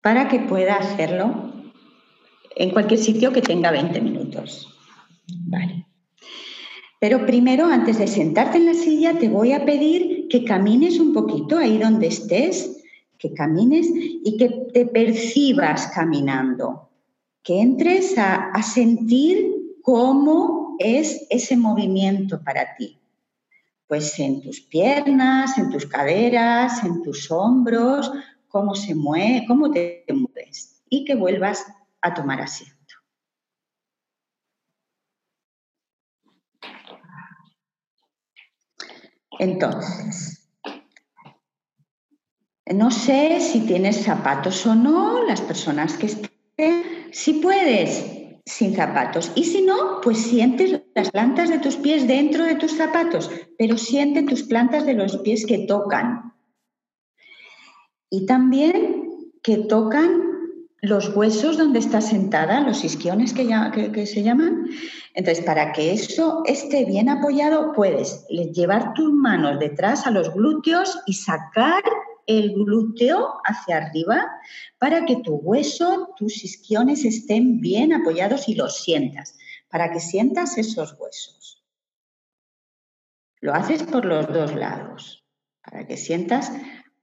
para 0.00 0.28
que 0.28 0.40
pueda 0.40 0.76
hacerlo 0.76 1.52
en 2.56 2.70
cualquier 2.70 3.00
sitio 3.00 3.32
que 3.32 3.42
tenga 3.42 3.70
20 3.70 4.00
minutos. 4.00 4.74
Vale. 5.46 5.86
Pero 7.00 7.24
primero, 7.26 7.66
antes 7.66 7.98
de 7.98 8.06
sentarte 8.06 8.58
en 8.58 8.66
la 8.66 8.74
silla, 8.74 9.18
te 9.18 9.28
voy 9.28 9.52
a 9.52 9.64
pedir 9.64 10.17
que 10.28 10.44
camines 10.44 10.98
un 10.98 11.12
poquito 11.12 11.58
ahí 11.58 11.78
donde 11.78 12.08
estés, 12.08 12.82
que 13.18 13.32
camines 13.34 13.86
y 13.90 14.36
que 14.36 14.48
te 14.72 14.86
percibas 14.86 15.88
caminando, 15.88 16.90
que 17.42 17.60
entres 17.60 18.16
a, 18.18 18.50
a 18.50 18.62
sentir 18.62 19.54
cómo 19.82 20.76
es 20.78 21.26
ese 21.30 21.56
movimiento 21.56 22.42
para 22.42 22.76
ti. 22.76 22.98
Pues 23.86 24.18
en 24.18 24.42
tus 24.42 24.60
piernas, 24.60 25.56
en 25.56 25.70
tus 25.70 25.86
caderas, 25.86 26.84
en 26.84 27.02
tus 27.02 27.30
hombros, 27.30 28.12
cómo 28.48 28.74
se 28.74 28.94
mueve, 28.94 29.44
cómo 29.46 29.70
te 29.70 30.04
mueves 30.10 30.82
y 30.90 31.04
que 31.04 31.14
vuelvas 31.14 31.64
a 32.00 32.14
tomar 32.14 32.40
asiento. 32.40 32.77
Entonces, 39.38 40.50
no 42.74 42.90
sé 42.90 43.40
si 43.40 43.60
tienes 43.60 44.04
zapatos 44.04 44.66
o 44.66 44.74
no, 44.74 45.24
las 45.24 45.40
personas 45.40 45.96
que 45.96 46.06
estén, 46.06 46.84
si 47.12 47.34
puedes, 47.34 48.04
sin 48.44 48.74
zapatos. 48.74 49.32
Y 49.34 49.44
si 49.44 49.62
no, 49.62 50.00
pues 50.02 50.18
sientes 50.18 50.82
las 50.94 51.10
plantas 51.10 51.50
de 51.50 51.58
tus 51.58 51.76
pies 51.76 52.06
dentro 52.08 52.44
de 52.44 52.56
tus 52.56 52.72
zapatos, 52.72 53.30
pero 53.58 53.78
siente 53.78 54.22
tus 54.22 54.42
plantas 54.42 54.84
de 54.86 54.94
los 54.94 55.18
pies 55.18 55.46
que 55.46 55.66
tocan. 55.66 56.34
Y 58.10 58.26
también 58.26 59.32
que 59.42 59.58
tocan 59.58 60.27
los 60.80 61.14
huesos 61.14 61.58
donde 61.58 61.80
estás 61.80 62.08
sentada, 62.08 62.60
los 62.60 62.84
isquiones 62.84 63.32
que, 63.32 63.46
que, 63.92 64.06
se 64.06 64.22
llaman. 64.22 64.66
Entonces, 65.14 65.44
para 65.44 65.72
que 65.72 65.92
eso 65.92 66.42
esté 66.46 66.84
bien 66.84 67.08
apoyado, 67.08 67.72
puedes 67.72 68.26
llevar 68.28 68.94
tus 68.94 69.12
manos 69.12 69.58
detrás 69.58 70.06
a 70.06 70.10
los 70.10 70.32
glúteos 70.32 70.98
y 71.06 71.14
sacar 71.14 71.82
el 72.26 72.52
glúteo 72.52 73.40
hacia 73.44 73.78
arriba 73.78 74.24
para 74.78 75.04
que 75.04 75.16
tu 75.16 75.36
hueso, 75.36 76.14
tus 76.16 76.44
isquiones 76.44 77.04
estén 77.04 77.60
bien 77.60 77.92
apoyados 77.92 78.48
y 78.48 78.54
los 78.54 78.76
sientas, 78.82 79.36
para 79.68 79.90
que 79.90 79.98
sientas 79.98 80.58
esos 80.58 80.94
huesos. 80.98 81.64
Lo 83.40 83.54
haces 83.54 83.82
por 83.82 84.04
los 84.04 84.28
dos 84.28 84.54
lados, 84.54 85.24
para 85.62 85.86
que 85.86 85.96
sientas 85.96 86.52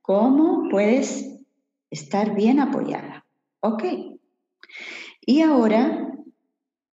cómo 0.02 0.70
puedes 0.70 1.40
estar 1.90 2.36
bien 2.36 2.60
apoyada. 2.60 3.25
¿Ok? 3.62 3.84
Y 5.22 5.42
ahora 5.42 6.14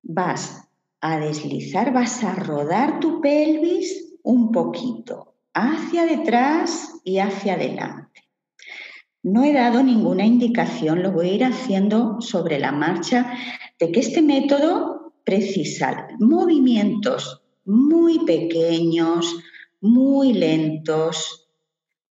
vas 0.02 0.68
a 1.00 1.18
deslizar, 1.18 1.92
vas 1.92 2.22
a 2.24 2.34
rodar 2.34 3.00
tu 3.00 3.20
pelvis 3.20 4.18
un 4.22 4.52
poquito 4.52 5.34
hacia 5.54 6.06
detrás 6.06 7.00
y 7.04 7.18
hacia 7.18 7.54
adelante. 7.54 8.22
No 9.22 9.44
he 9.44 9.52
dado 9.52 9.82
ninguna 9.82 10.24
indicación, 10.24 11.02
lo 11.02 11.12
voy 11.12 11.30
a 11.30 11.34
ir 11.34 11.44
haciendo 11.44 12.20
sobre 12.20 12.58
la 12.58 12.72
marcha 12.72 13.32
de 13.78 13.92
que 13.92 14.00
este 14.00 14.22
método 14.22 15.14
precisa 15.24 16.08
movimientos 16.18 17.42
muy 17.64 18.24
pequeños, 18.24 19.36
muy 19.80 20.32
lentos, 20.32 21.41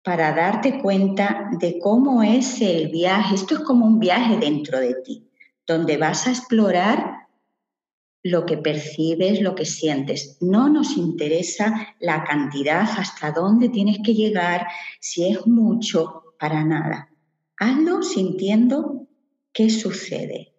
para 0.06 0.32
darte 0.32 0.80
cuenta 0.80 1.50
de 1.58 1.80
cómo 1.80 2.22
es 2.22 2.60
el 2.60 2.90
viaje. 2.90 3.34
Esto 3.34 3.56
es 3.56 3.60
como 3.62 3.86
un 3.86 3.98
viaje 3.98 4.36
dentro 4.36 4.78
de 4.78 4.94
ti, 5.02 5.28
donde 5.66 5.96
vas 5.96 6.28
a 6.28 6.30
explorar 6.30 7.26
lo 8.22 8.46
que 8.46 8.56
percibes, 8.56 9.40
lo 9.40 9.56
que 9.56 9.64
sientes. 9.64 10.38
No 10.40 10.68
nos 10.68 10.96
interesa 10.96 11.96
la 11.98 12.22
cantidad, 12.22 12.88
hasta 12.96 13.32
dónde 13.32 13.68
tienes 13.68 13.98
que 14.04 14.14
llegar, 14.14 14.68
si 15.00 15.26
es 15.26 15.44
mucho, 15.44 16.22
para 16.38 16.62
nada. 16.64 17.10
Hazlo 17.58 18.04
sintiendo 18.04 19.08
qué 19.52 19.70
sucede. 19.70 20.54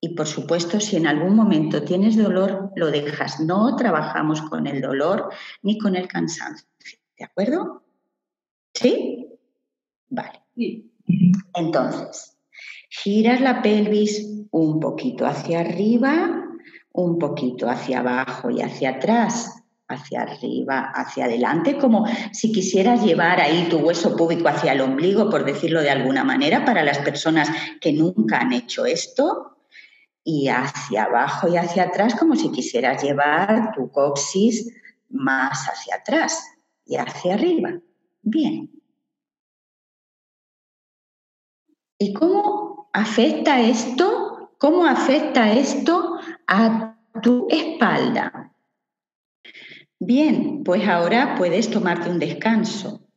Y 0.00 0.14
por 0.14 0.26
supuesto, 0.26 0.80
si 0.80 0.96
en 0.96 1.06
algún 1.06 1.36
momento 1.36 1.82
tienes 1.82 2.16
dolor, 2.16 2.72
lo 2.76 2.90
dejas. 2.90 3.40
No 3.40 3.76
trabajamos 3.76 4.40
con 4.40 4.66
el 4.66 4.80
dolor 4.80 5.28
ni 5.60 5.76
con 5.76 5.96
el 5.96 6.08
cansancio. 6.08 6.66
¿De 7.18 7.26
acuerdo? 7.26 7.85
¿Sí? 8.80 9.26
Vale. 10.10 10.42
Entonces, 11.54 12.36
giras 12.90 13.40
la 13.40 13.62
pelvis 13.62 14.46
un 14.50 14.80
poquito 14.80 15.26
hacia 15.26 15.60
arriba, 15.60 16.44
un 16.92 17.18
poquito 17.18 17.68
hacia 17.68 18.00
abajo 18.00 18.50
y 18.50 18.60
hacia 18.60 18.90
atrás, 18.90 19.62
hacia 19.88 20.22
arriba, 20.22 20.90
hacia 20.94 21.24
adelante, 21.24 21.78
como 21.78 22.06
si 22.32 22.52
quisieras 22.52 23.04
llevar 23.04 23.40
ahí 23.40 23.68
tu 23.70 23.78
hueso 23.78 24.16
púbico 24.16 24.48
hacia 24.48 24.72
el 24.72 24.80
ombligo, 24.80 25.30
por 25.30 25.44
decirlo 25.44 25.80
de 25.80 25.90
alguna 25.90 26.24
manera, 26.24 26.64
para 26.64 26.82
las 26.82 26.98
personas 26.98 27.48
que 27.80 27.92
nunca 27.92 28.40
han 28.40 28.52
hecho 28.52 28.84
esto, 28.84 29.56
y 30.24 30.48
hacia 30.48 31.04
abajo 31.04 31.48
y 31.48 31.56
hacia 31.56 31.84
atrás, 31.84 32.14
como 32.16 32.34
si 32.34 32.50
quisieras 32.50 33.02
llevar 33.02 33.72
tu 33.74 33.90
coxis 33.90 34.74
más 35.08 35.66
hacia 35.68 35.96
atrás 35.96 36.42
y 36.84 36.96
hacia 36.96 37.34
arriba. 37.34 37.80
Bien. 38.28 38.68
¿Y 41.96 42.12
cómo 42.12 42.90
afecta 42.92 43.60
esto? 43.60 44.50
¿Cómo 44.58 44.84
afecta 44.84 45.52
esto 45.52 46.18
a 46.48 46.98
tu 47.22 47.46
espalda? 47.48 48.52
Bien, 50.00 50.64
pues 50.64 50.88
ahora 50.88 51.36
puedes 51.38 51.70
tomarte 51.70 52.10
un 52.10 52.18
descanso. 52.18 53.08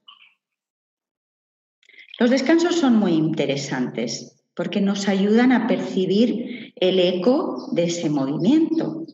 Los 2.19 2.29
descansos 2.29 2.75
son 2.75 2.97
muy 2.97 3.13
interesantes 3.13 4.45
porque 4.53 4.79
nos 4.79 5.07
ayudan 5.07 5.51
a 5.51 5.65
percibir 5.65 6.71
el 6.75 6.99
eco 6.99 7.71
de 7.71 7.85
ese 7.85 8.11
movimiento. 8.11 9.07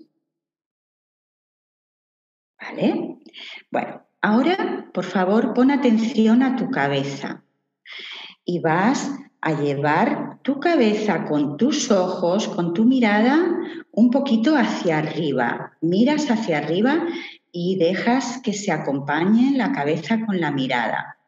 ¿Vale? 2.59 3.19
Bueno, 3.71 4.04
Ahora, 4.25 4.89
por 4.91 5.05
favor, 5.05 5.53
pon 5.53 5.69
atención 5.69 6.41
a 6.41 6.55
tu 6.55 6.71
cabeza 6.71 7.43
y 8.43 8.57
vas 8.57 9.11
a 9.39 9.53
llevar 9.53 10.39
tu 10.41 10.59
cabeza 10.59 11.25
con 11.25 11.57
tus 11.57 11.91
ojos, 11.91 12.47
con 12.47 12.73
tu 12.73 12.85
mirada, 12.85 13.37
un 13.91 14.09
poquito 14.09 14.57
hacia 14.57 14.97
arriba. 14.97 15.77
Miras 15.79 16.31
hacia 16.31 16.57
arriba 16.57 17.05
y 17.51 17.77
dejas 17.77 18.41
que 18.41 18.53
se 18.53 18.71
acompañe 18.71 19.55
la 19.55 19.71
cabeza 19.71 20.25
con 20.25 20.41
la 20.41 20.49
mirada. 20.49 21.19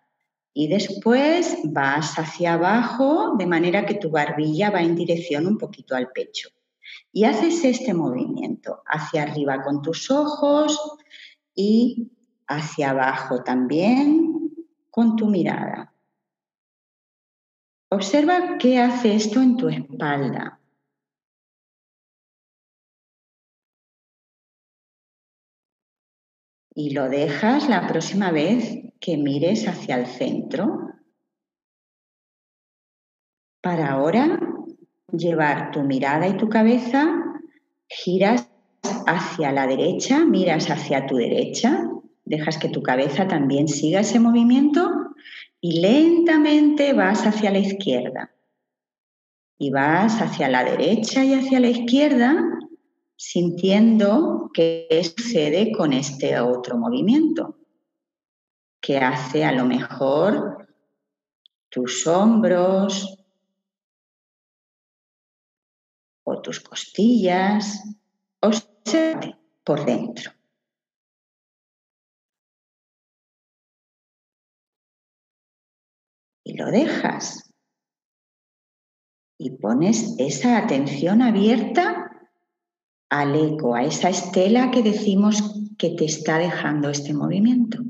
Y 0.51 0.67
después 0.67 1.55
vas 1.65 2.17
hacia 2.17 2.53
abajo 2.53 3.35
de 3.37 3.45
manera 3.45 3.85
que 3.85 3.93
tu 3.93 4.09
barbilla 4.09 4.71
va 4.71 4.81
en 4.81 4.95
dirección 4.95 5.45
un 5.45 5.59
poquito 5.59 5.95
al 5.95 6.09
pecho. 6.09 6.49
Y 7.13 7.25
haces 7.25 7.63
este 7.63 7.93
movimiento 7.93 8.81
hacia 8.87 9.21
arriba 9.21 9.61
con 9.61 9.83
tus 9.83 10.09
ojos 10.09 10.97
y 11.53 12.16
hacia 12.47 12.91
abajo 12.91 13.43
también 13.43 14.37
con 14.89 15.15
tu 15.15 15.27
mirada. 15.27 15.93
Observa 17.89 18.57
qué 18.57 18.79
hace 18.79 19.15
esto 19.15 19.41
en 19.41 19.57
tu 19.57 19.69
espalda. 19.69 20.59
Y 26.73 26.91
lo 26.91 27.09
dejas 27.09 27.69
la 27.69 27.87
próxima 27.87 28.31
vez 28.31 28.93
que 28.99 29.17
mires 29.17 29.67
hacia 29.67 29.95
el 29.95 30.05
centro. 30.05 30.91
Para 33.61 33.91
ahora 33.91 34.39
llevar 35.11 35.71
tu 35.71 35.81
mirada 35.81 36.27
y 36.27 36.37
tu 36.37 36.49
cabeza, 36.49 37.07
giras 37.87 38.49
hacia 39.07 39.51
la 39.51 39.65
derecha, 39.65 40.23
miras 40.25 40.69
hacia 40.69 41.07
tu 41.07 41.15
derecha 41.15 41.89
Dejas 42.27 42.57
que 42.57 42.67
tu 42.67 42.83
cabeza 42.83 43.25
también 43.25 43.69
siga 43.69 44.01
ese 44.01 44.19
movimiento 44.19 44.91
y 45.61 45.79
lentamente 45.79 46.91
vas 46.91 47.25
hacia 47.25 47.51
la 47.51 47.59
izquierda. 47.59 48.35
Y 49.57 49.71
vas 49.71 50.21
hacia 50.21 50.49
la 50.49 50.65
derecha 50.65 51.23
y 51.23 51.33
hacia 51.33 51.61
la 51.61 51.69
izquierda 51.69 52.43
sintiendo 53.15 54.51
qué 54.53 55.01
sucede 55.15 55.71
con 55.71 55.93
este 55.93 56.37
otro 56.39 56.77
movimiento, 56.77 57.57
que 58.81 58.97
hace 58.97 59.45
a 59.45 59.53
lo 59.53 59.65
mejor 59.65 60.67
tus 61.69 62.05
hombros 62.05 63.17
o 66.23 66.41
tus 66.41 66.59
costillas, 66.59 67.83
observe 68.41 69.37
por 69.63 69.85
dentro. 69.85 70.36
Y 76.47 76.53
lo 76.53 76.71
dejas. 76.71 77.53
Y 79.37 79.57
pones 79.57 80.15
esa 80.17 80.57
atención 80.57 81.21
abierta 81.21 82.09
al 83.09 83.35
eco, 83.35 83.75
a 83.75 83.83
esa 83.83 84.09
estela 84.09 84.71
que 84.71 84.81
decimos 84.81 85.43
que 85.77 85.89
te 85.89 86.05
está 86.05 86.37
dejando 86.37 86.89
este 86.89 87.13
movimiento. 87.13 87.83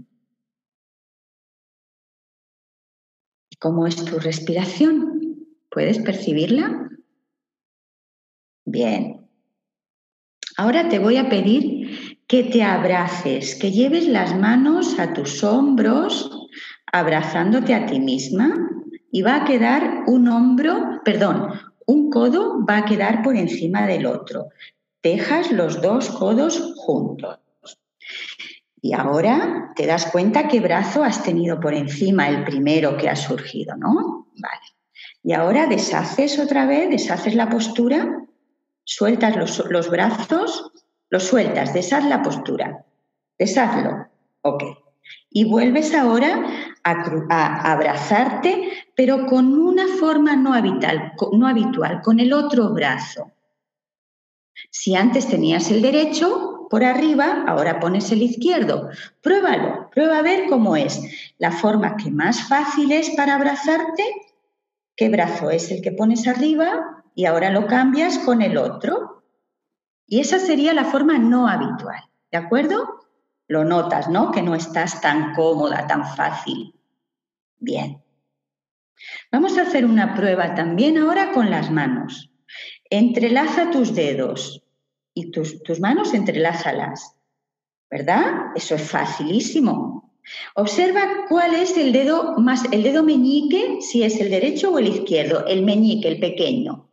¿Y 3.52 3.58
cómo 3.58 3.86
es 3.86 4.04
tu 4.04 4.18
respiración? 4.18 5.46
¿Puedes 5.70 6.00
percibirla? 6.00 6.90
Bien. 8.66 9.30
Ahora 10.58 10.90
te 10.90 10.98
voy 10.98 11.18
a 11.18 11.30
pedir 11.30 12.26
que 12.26 12.46
te 12.46 12.64
abraces, 12.64 13.54
que 13.54 13.72
lleves 13.72 14.08
las 14.08 14.36
manos 14.36 14.98
a 14.98 15.14
tus 15.14 15.44
hombros, 15.44 16.37
abrazándote 17.00 17.74
a 17.74 17.86
ti 17.86 18.00
misma, 18.00 18.68
y 19.12 19.22
va 19.22 19.38
a 19.38 19.46
quedar 19.46 20.04
un 20.08 20.28
hombro, 20.28 21.02
perdón, 21.04 21.54
un 21.86 22.10
codo 22.10 22.66
va 22.66 22.78
a 22.78 22.86
quedar 22.86 23.24
por 23.24 23.36
encima 23.36 23.88
del 23.88 24.06
otro. 24.06 24.50
Dejas 25.02 25.52
los 25.52 25.82
dos 25.82 26.10
codos 26.10 26.74
juntos. 26.76 27.40
Y 28.82 28.94
ahora 28.94 29.72
te 29.76 29.86
das 29.86 30.06
cuenta 30.12 30.48
qué 30.48 30.60
brazo 30.60 31.04
has 31.04 31.24
tenido 31.24 31.60
por 31.60 31.74
encima, 31.74 32.30
el 32.30 32.44
primero 32.44 32.98
que 32.98 33.10
ha 33.10 33.16
surgido, 33.16 33.76
¿no? 33.76 34.28
Vale. 34.36 34.62
Y 35.24 35.34
ahora 35.34 35.68
deshaces 35.68 36.40
otra 36.40 36.66
vez, 36.66 36.90
deshaces 36.90 37.36
la 37.36 37.50
postura, 37.50 38.24
sueltas 38.84 39.36
los, 39.36 39.90
brazos, 39.90 40.72
los 41.10 41.24
sueltas, 41.24 41.74
deshaz 41.74 42.06
la 42.06 42.22
postura, 42.22 42.86
deshazlo, 43.38 44.08
ok. 44.42 44.64
Y 45.30 45.50
vuelves 45.50 45.94
ahora 45.94 46.46
a, 46.92 47.72
abrazarte, 47.72 48.72
pero 48.96 49.26
con 49.26 49.58
una 49.58 49.88
forma 50.00 50.36
no 50.36 50.54
habitual, 50.54 51.14
no 51.34 51.48
habitual, 51.48 52.02
con 52.02 52.20
el 52.20 52.34
otro 52.34 52.70
brazo. 52.74 53.32
Si 54.72 54.96
antes 54.96 55.28
tenías 55.28 55.70
el 55.72 55.82
derecho 55.82 56.68
por 56.70 56.84
arriba, 56.84 57.44
ahora 57.48 57.80
pones 57.80 58.12
el 58.12 58.22
izquierdo. 58.22 58.90
Pruébalo, 59.22 59.90
prueba 59.92 60.20
a 60.20 60.22
ver 60.22 60.48
cómo 60.50 60.76
es. 60.76 61.34
La 61.38 61.52
forma 61.52 61.96
que 61.98 62.12
más 62.12 62.48
fácil 62.48 62.92
es 62.92 63.12
para 63.12 63.36
abrazarte, 63.36 64.04
qué 64.96 65.10
brazo 65.10 65.52
es 65.52 65.72
el 65.72 65.82
que 65.82 65.92
pones 65.92 66.28
arriba 66.28 67.04
y 67.16 67.26
ahora 67.26 67.52
lo 67.52 67.68
cambias 67.68 68.20
con 68.20 68.42
el 68.42 68.58
otro. 68.58 69.24
Y 70.06 70.20
esa 70.20 70.40
sería 70.40 70.74
la 70.74 70.86
forma 70.86 71.18
no 71.18 71.48
habitual, 71.48 72.02
¿de 72.32 72.38
acuerdo? 72.38 73.02
Lo 73.48 73.64
notas, 73.64 74.10
¿no? 74.10 74.32
Que 74.32 74.42
no 74.42 74.56
estás 74.56 75.02
tan 75.02 75.34
cómoda, 75.34 75.88
tan 75.88 76.06
fácil. 76.16 76.77
Bien. 77.60 78.02
Vamos 79.32 79.58
a 79.58 79.64
hacer 79.64 79.86
una 79.86 80.16
prueba 80.16 80.56
también 80.56 80.98
ahora 80.98 81.32
con 81.32 81.50
las 81.50 81.72
manos. 81.72 82.32
Entrelaza 82.90 83.72
tus 83.72 83.94
dedos 83.94 84.64
y 85.14 85.32
tus, 85.32 85.62
tus 85.64 85.80
manos 85.80 86.14
entrelázalas, 86.14 87.16
¿verdad? 87.90 88.52
Eso 88.56 88.76
es 88.76 88.90
facilísimo. 88.90 90.14
Observa 90.56 91.26
cuál 91.30 91.56
es 91.56 91.78
el 91.78 91.94
dedo 91.94 92.38
más, 92.38 92.66
el 92.72 92.84
dedo 92.84 93.04
meñique, 93.04 93.82
si 93.82 94.04
es 94.04 94.20
el 94.20 94.30
derecho 94.30 94.72
o 94.72 94.80
el 94.80 94.88
izquierdo, 94.88 95.46
el 95.46 95.64
meñique, 95.64 96.08
el 96.08 96.20
pequeño. 96.20 96.90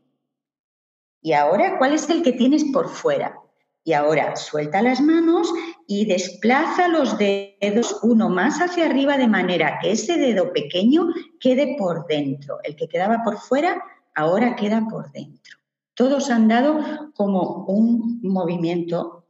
Y 1.20 1.32
ahora, 1.32 1.78
¿cuál 1.78 1.94
es 1.94 2.08
el 2.10 2.22
que 2.22 2.32
tienes 2.32 2.64
por 2.64 2.88
fuera? 2.88 3.40
Y 3.84 3.92
ahora 3.92 4.34
suelta 4.34 4.80
las 4.80 5.02
manos 5.02 5.52
y 5.86 6.06
desplaza 6.06 6.88
los 6.88 7.18
dedos 7.18 8.00
uno 8.02 8.30
más 8.30 8.60
hacia 8.60 8.86
arriba 8.86 9.18
de 9.18 9.28
manera 9.28 9.78
que 9.80 9.92
ese 9.92 10.16
dedo 10.16 10.52
pequeño 10.52 11.08
quede 11.38 11.76
por 11.78 12.06
dentro. 12.06 12.58
El 12.62 12.76
que 12.76 12.88
quedaba 12.88 13.22
por 13.22 13.38
fuera 13.38 13.82
ahora 14.14 14.56
queda 14.56 14.86
por 14.88 15.12
dentro. 15.12 15.58
Todos 15.92 16.30
han 16.30 16.48
dado 16.48 17.12
como 17.14 17.66
un 17.66 18.20
movimiento 18.22 19.26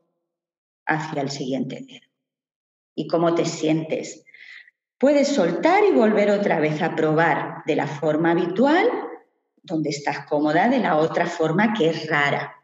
hacia 0.86 1.22
el 1.22 1.30
siguiente 1.30 1.84
dedo. 1.86 2.06
¿Y 2.94 3.08
cómo 3.08 3.34
te 3.34 3.44
sientes? 3.44 4.24
Puedes 4.98 5.28
soltar 5.28 5.82
y 5.84 5.90
volver 5.90 6.30
otra 6.30 6.60
vez 6.60 6.80
a 6.80 6.94
probar 6.94 7.64
de 7.66 7.76
la 7.76 7.86
forma 7.86 8.30
habitual, 8.30 8.88
donde 9.62 9.90
estás 9.90 10.26
cómoda, 10.26 10.68
de 10.68 10.78
la 10.78 10.96
otra 10.96 11.26
forma 11.26 11.74
que 11.74 11.90
es 11.90 12.08
rara. 12.08 12.54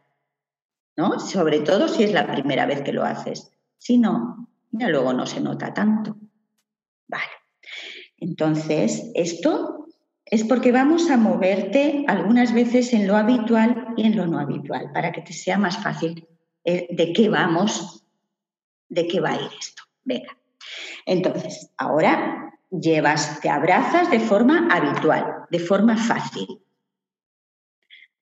Sobre 1.19 1.61
todo 1.61 1.89
si 1.89 2.05
es 2.05 2.13
la 2.13 2.27
primera 2.27 2.67
vez 2.67 2.83
que 2.83 2.93
lo 2.93 3.05
haces. 3.05 3.51
Si 3.79 3.99
no, 3.99 4.49
ya 4.71 4.89
luego 4.89 5.13
no 5.13 5.27
se 5.27 5.41
nota 5.41 5.73
tanto. 5.73 6.17
Vale. 7.09 7.25
Entonces, 8.19 9.11
esto 9.15 9.87
es 10.25 10.45
porque 10.45 10.73
vamos 10.73 11.11
a 11.11 11.17
moverte 11.17 12.05
algunas 12.07 12.53
veces 12.53 12.93
en 12.93 13.07
lo 13.07 13.17
habitual 13.17 13.95
y 13.97 14.05
en 14.05 14.17
lo 14.17 14.27
no 14.27 14.39
habitual, 14.39 14.93
para 14.93 15.11
que 15.11 15.23
te 15.23 15.33
sea 15.33 15.59
más 15.59 15.79
fácil 15.79 16.29
eh, 16.65 16.87
de 16.91 17.13
qué 17.13 17.29
vamos, 17.29 18.05
de 18.89 19.07
qué 19.09 19.21
va 19.21 19.31
a 19.31 19.37
ir 19.37 19.51
esto. 19.59 19.83
Venga. 20.05 20.37
Entonces, 21.07 21.71
ahora 21.79 22.53
llevas, 22.71 23.41
te 23.41 23.49
abrazas 23.49 24.11
de 24.11 24.21
forma 24.21 24.69
habitual, 24.71 25.47
de 25.51 25.59
forma 25.59 25.97
fácil. 25.97 26.60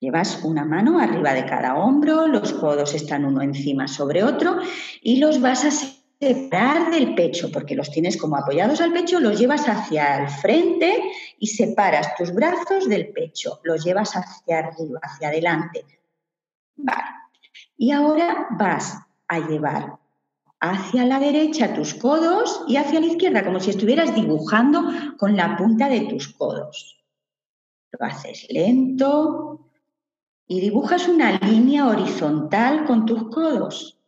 Llevas 0.01 0.45
una 0.45 0.65
mano 0.65 1.01
arriba 1.01 1.35
de 1.35 1.45
cada 1.45 1.75
hombro, 1.75 2.29
los 2.29 2.53
codos 2.53 2.95
están 2.95 3.25
uno 3.25 3.43
encima 3.43 3.89
sobre 3.89 4.23
otro 4.23 4.59
y 5.03 5.17
los 5.17 5.41
vas 5.41 5.65
a 5.65 5.71
separar 5.73 6.93
del 6.93 7.17
pecho, 7.17 7.51
porque 7.51 7.75
los 7.75 7.91
tienes 7.91 8.17
como 8.17 8.37
apoyados 8.37 8.81
al 8.81 8.93
pecho, 8.93 9.19
los 9.19 9.39
llevas 9.39 9.69
hacia 9.69 10.23
el 10.23 10.29
frente 10.29 11.03
y 11.39 11.49
separas 11.49 12.15
tus 12.17 12.33
brazos 12.33 12.89
del 12.89 13.09
pecho, 13.09 13.61
los 13.65 13.85
llevas 13.85 14.15
hacia 14.15 14.59
arriba, 14.59 15.01
hacia 15.03 15.29
adelante. 15.29 15.85
Vale. 16.77 17.03
Y 17.77 17.91
ahora 17.91 18.47
vas 18.53 18.99
a 19.27 19.41
llevar 19.41 19.99
hacia 20.61 21.05
la 21.07 21.19
derecha 21.19 21.75
tus 21.75 21.95
codos 21.95 22.65
y 22.69 22.77
hacia 22.77 23.01
la 23.01 23.07
izquierda, 23.07 23.45
como 23.45 23.59
si 23.59 23.71
estuvieras 23.71 24.15
dibujando 24.15 24.85
con 25.17 25.37
la 25.37 25.57
punta 25.57 25.89
de 25.89 26.03
tus 26.03 26.29
codos. 26.29 27.05
Lo 27.91 28.07
haces 28.07 28.47
lento 28.51 29.68
y 30.49 30.61
dibujas 30.61 31.07
una 31.07 31.39
línea 31.39 31.87
horizontal 31.87 32.87
con 32.87 33.05
tus 33.05 33.29
codos. 33.29 34.01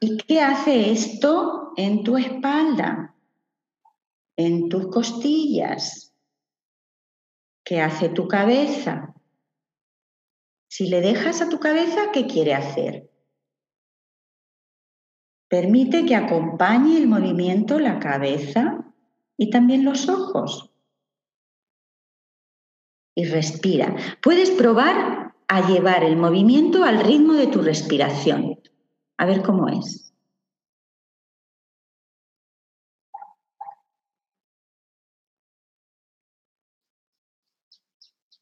¿Y 0.00 0.16
qué 0.16 0.40
hace 0.40 0.92
esto 0.92 1.72
en 1.76 2.04
tu 2.04 2.16
espalda? 2.16 3.16
En 4.36 4.68
tus 4.68 4.86
costillas. 4.86 6.14
¿Qué 7.64 7.80
hace 7.80 8.08
tu 8.08 8.28
cabeza? 8.28 9.14
Si 10.68 10.88
le 10.88 11.00
dejas 11.00 11.42
a 11.42 11.48
tu 11.48 11.58
cabeza, 11.58 12.12
¿qué 12.12 12.26
quiere 12.26 12.54
hacer? 12.54 13.10
Permite 15.48 16.06
que 16.06 16.14
acompañe 16.14 16.96
el 16.96 17.08
movimiento 17.08 17.80
la 17.80 17.98
cabeza 17.98 18.94
y 19.36 19.50
también 19.50 19.84
los 19.84 20.08
ojos. 20.08 20.69
Y 23.20 23.26
respira. 23.26 23.94
Puedes 24.22 24.50
probar 24.50 25.34
a 25.46 25.68
llevar 25.68 26.04
el 26.04 26.16
movimiento 26.16 26.84
al 26.84 27.04
ritmo 27.04 27.34
de 27.34 27.48
tu 27.48 27.60
respiración. 27.60 28.58
A 29.18 29.26
ver 29.26 29.42
cómo 29.42 29.68
es. 29.68 30.14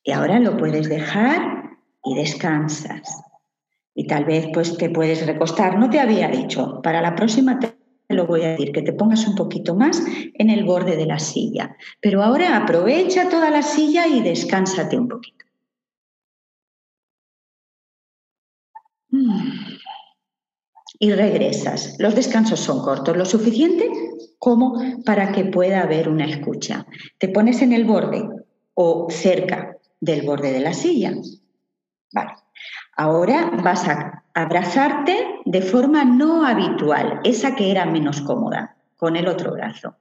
Y 0.04 0.12
ahora 0.12 0.38
lo 0.38 0.56
puedes 0.56 0.88
dejar 0.88 1.70
y 2.04 2.14
descansas. 2.14 3.20
Y 3.96 4.06
tal 4.06 4.26
vez 4.26 4.46
pues 4.54 4.78
te 4.78 4.90
puedes 4.90 5.26
recostar. 5.26 5.76
No 5.76 5.90
te 5.90 5.98
había 5.98 6.28
dicho, 6.28 6.80
para 6.82 7.02
la 7.02 7.16
próxima 7.16 7.58
lo 8.08 8.26
voy 8.26 8.42
a 8.42 8.50
decir, 8.50 8.72
que 8.72 8.82
te 8.82 8.92
pongas 8.92 9.26
un 9.26 9.34
poquito 9.34 9.74
más 9.74 10.02
en 10.34 10.50
el 10.50 10.64
borde 10.64 10.96
de 10.96 11.06
la 11.06 11.18
silla. 11.18 11.76
Pero 12.00 12.22
ahora 12.22 12.56
aprovecha 12.56 13.28
toda 13.28 13.50
la 13.50 13.62
silla 13.62 14.06
y 14.06 14.22
descánsate 14.22 14.98
un 14.98 15.08
poquito. 15.08 15.44
Mm 19.10 19.78
y 20.98 21.12
regresas. 21.12 21.96
Los 21.98 22.14
descansos 22.14 22.60
son 22.60 22.82
cortos, 22.82 23.16
lo 23.16 23.24
suficiente 23.24 23.90
como 24.38 24.80
para 25.04 25.32
que 25.32 25.44
pueda 25.44 25.82
haber 25.82 26.08
una 26.08 26.26
escucha. 26.26 26.86
Te 27.18 27.28
pones 27.28 27.62
en 27.62 27.72
el 27.72 27.84
borde 27.84 28.28
o 28.74 29.08
cerca 29.10 29.76
del 30.00 30.22
borde 30.22 30.52
de 30.52 30.60
la 30.60 30.72
silla. 30.72 31.14
Vale. 32.12 32.32
Ahora 32.96 33.50
vas 33.62 33.86
a 33.88 34.24
abrazarte 34.38 35.40
de 35.46 35.62
forma 35.62 36.04
no 36.04 36.46
habitual, 36.46 37.20
esa 37.24 37.56
que 37.56 37.72
era 37.72 37.84
menos 37.86 38.20
cómoda, 38.20 38.76
con 38.96 39.16
el 39.16 39.26
otro 39.26 39.52
brazo. 39.52 39.96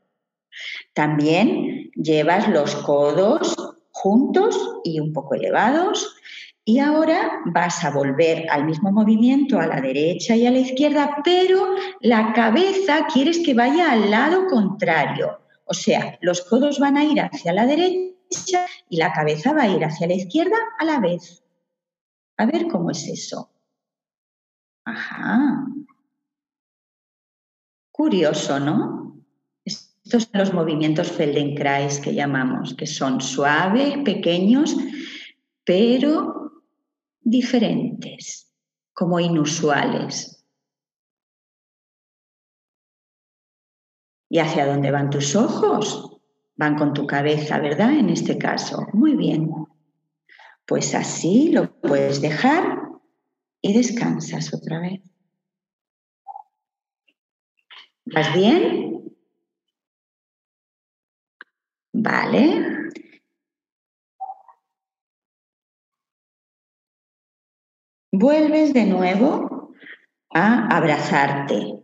También 0.93 1.89
llevas 1.95 2.47
los 2.47 2.75
codos 2.75 3.55
juntos 3.89 4.79
y 4.83 4.99
un 4.99 5.11
poco 5.11 5.33
elevados 5.33 6.15
y 6.63 6.77
ahora 6.77 7.31
vas 7.45 7.83
a 7.83 7.89
volver 7.89 8.47
al 8.51 8.65
mismo 8.65 8.91
movimiento 8.91 9.59
a 9.59 9.65
la 9.65 9.81
derecha 9.81 10.35
y 10.35 10.45
a 10.45 10.51
la 10.51 10.59
izquierda, 10.59 11.17
pero 11.23 11.73
la 12.01 12.31
cabeza 12.33 13.07
quieres 13.11 13.39
que 13.39 13.55
vaya 13.55 13.91
al 13.91 14.11
lado 14.11 14.45
contrario. 14.45 15.39
O 15.65 15.73
sea, 15.73 16.15
los 16.21 16.41
codos 16.41 16.77
van 16.77 16.97
a 16.97 17.03
ir 17.03 17.19
hacia 17.21 17.53
la 17.53 17.65
derecha 17.65 18.67
y 18.87 18.97
la 18.97 19.11
cabeza 19.13 19.53
va 19.53 19.63
a 19.63 19.67
ir 19.67 19.83
hacia 19.83 20.05
la 20.05 20.13
izquierda 20.13 20.57
a 20.77 20.85
la 20.85 20.99
vez. 20.99 21.41
A 22.37 22.45
ver 22.45 22.67
cómo 22.67 22.91
es 22.91 23.07
eso. 23.07 23.49
Ajá. 24.87 25.67
Curioso, 27.91 28.57
¿no? 28.57 29.21
Estos 29.65 30.23
son 30.23 30.31
los 30.39 30.53
movimientos 30.53 31.11
Feldenkrais 31.11 31.99
que 31.99 32.13
llamamos, 32.13 32.73
que 32.73 32.87
son 32.87 33.19
suaves, 33.19 33.97
pequeños, 34.05 34.77
pero 35.65 36.63
diferentes, 37.19 38.49
como 38.93 39.19
inusuales. 39.19 40.45
¿Y 44.29 44.39
hacia 44.39 44.67
dónde 44.67 44.91
van 44.91 45.09
tus 45.09 45.35
ojos? 45.35 46.17
Van 46.55 46.77
con 46.77 46.93
tu 46.93 47.05
cabeza, 47.05 47.59
¿verdad? 47.59 47.91
En 47.91 48.09
este 48.09 48.37
caso. 48.37 48.87
Muy 48.93 49.17
bien. 49.17 49.49
Pues 50.65 50.95
así 50.95 51.51
lo 51.51 51.77
puedes 51.81 52.21
dejar 52.21 52.86
y 53.67 53.73
descansas 53.73 54.53
otra 54.53 54.79
vez. 54.79 55.01
¿Vas 58.05 58.33
bien? 58.33 59.17
Vale. 61.93 62.91
Vuelves 68.13 68.73
de 68.73 68.85
nuevo 68.85 69.73
a 70.33 70.67
abrazarte 70.75 71.83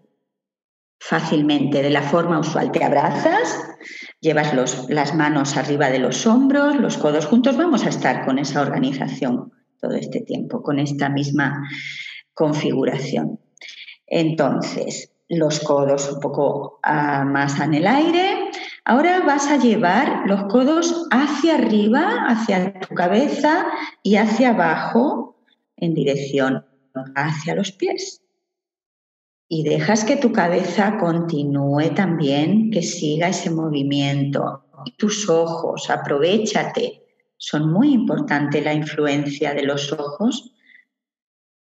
fácilmente, 1.00 1.84
de 1.84 1.90
la 1.90 2.02
forma 2.02 2.40
usual. 2.40 2.72
Te 2.72 2.84
abrazas, 2.84 3.62
llevas 4.22 4.54
las 4.90 5.14
manos 5.14 5.58
arriba 5.58 5.90
de 5.90 6.00
los 6.00 6.26
hombros, 6.26 6.78
los 6.78 6.98
codos 6.98 7.26
juntos. 7.26 7.58
Vamos 7.58 7.84
a 7.86 7.90
estar 7.90 8.26
con 8.26 8.40
esa 8.40 8.62
organización 8.62 9.52
todo 9.84 9.96
este 9.96 10.22
tiempo, 10.22 10.64
con 10.64 10.80
esta 10.80 11.10
misma 11.10 11.68
configuración. 12.34 13.42
Entonces, 14.08 15.12
los 15.28 15.60
codos 15.60 16.10
un 16.10 16.22
poco 16.22 16.80
ah, 16.84 17.26
más 17.26 17.60
en 17.60 17.74
el 17.74 17.86
aire. 17.86 18.50
Ahora 18.86 19.22
vas 19.26 19.48
a 19.48 19.58
llevar 19.58 20.24
los 20.26 20.46
codos 20.46 21.08
hacia 21.12 21.56
arriba, 21.56 22.28
hacia 22.28 22.80
tu 22.80 22.96
cabeza 22.96 23.66
y 24.04 24.16
hacia 24.16 24.52
abajo 24.52 25.36
en 25.76 25.94
dirección 25.94 26.66
hacia 27.16 27.56
los 27.56 27.74
pies. 27.74 28.22
Y 29.50 29.64
dejas 29.64 30.06
que 30.06 30.16
tu 30.16 30.32
cabeza 30.32 30.98
continúe 30.98 31.94
también, 31.94 32.72
que 32.72 32.82
siga 32.84 33.28
ese 33.28 33.50
movimiento. 33.50 34.64
Tus 34.98 35.30
ojos, 35.30 35.90
aprovechate 35.90 37.03
son 37.46 37.74
muy 37.74 37.92
importante 37.92 38.62
la 38.62 38.74
influencia 38.74 39.54
de 39.54 39.64
los 39.64 39.92
ojos 39.92 40.56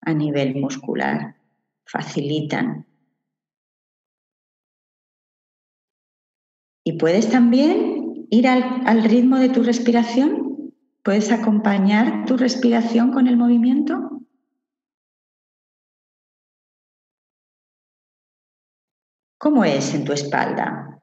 a 0.01 0.13
nivel 0.13 0.55
muscular, 0.55 1.37
facilitan. 1.85 2.85
Y 6.83 6.97
puedes 6.97 7.29
también 7.29 8.27
ir 8.29 8.49
al, 8.49 8.81
al 8.85 9.05
ritmo 9.05 9.37
de 9.37 9.47
tu 9.47 9.63
respiración, 9.63 10.73
puedes 11.01 11.31
acompañar 11.31 12.25
tu 12.25 12.35
respiración 12.35 13.13
con 13.13 13.27
el 13.27 13.37
movimiento. 13.37 14.21
¿Cómo 19.37 19.63
es 19.63 19.93
en 19.93 20.03
tu 20.03 20.11
espalda? 20.11 20.98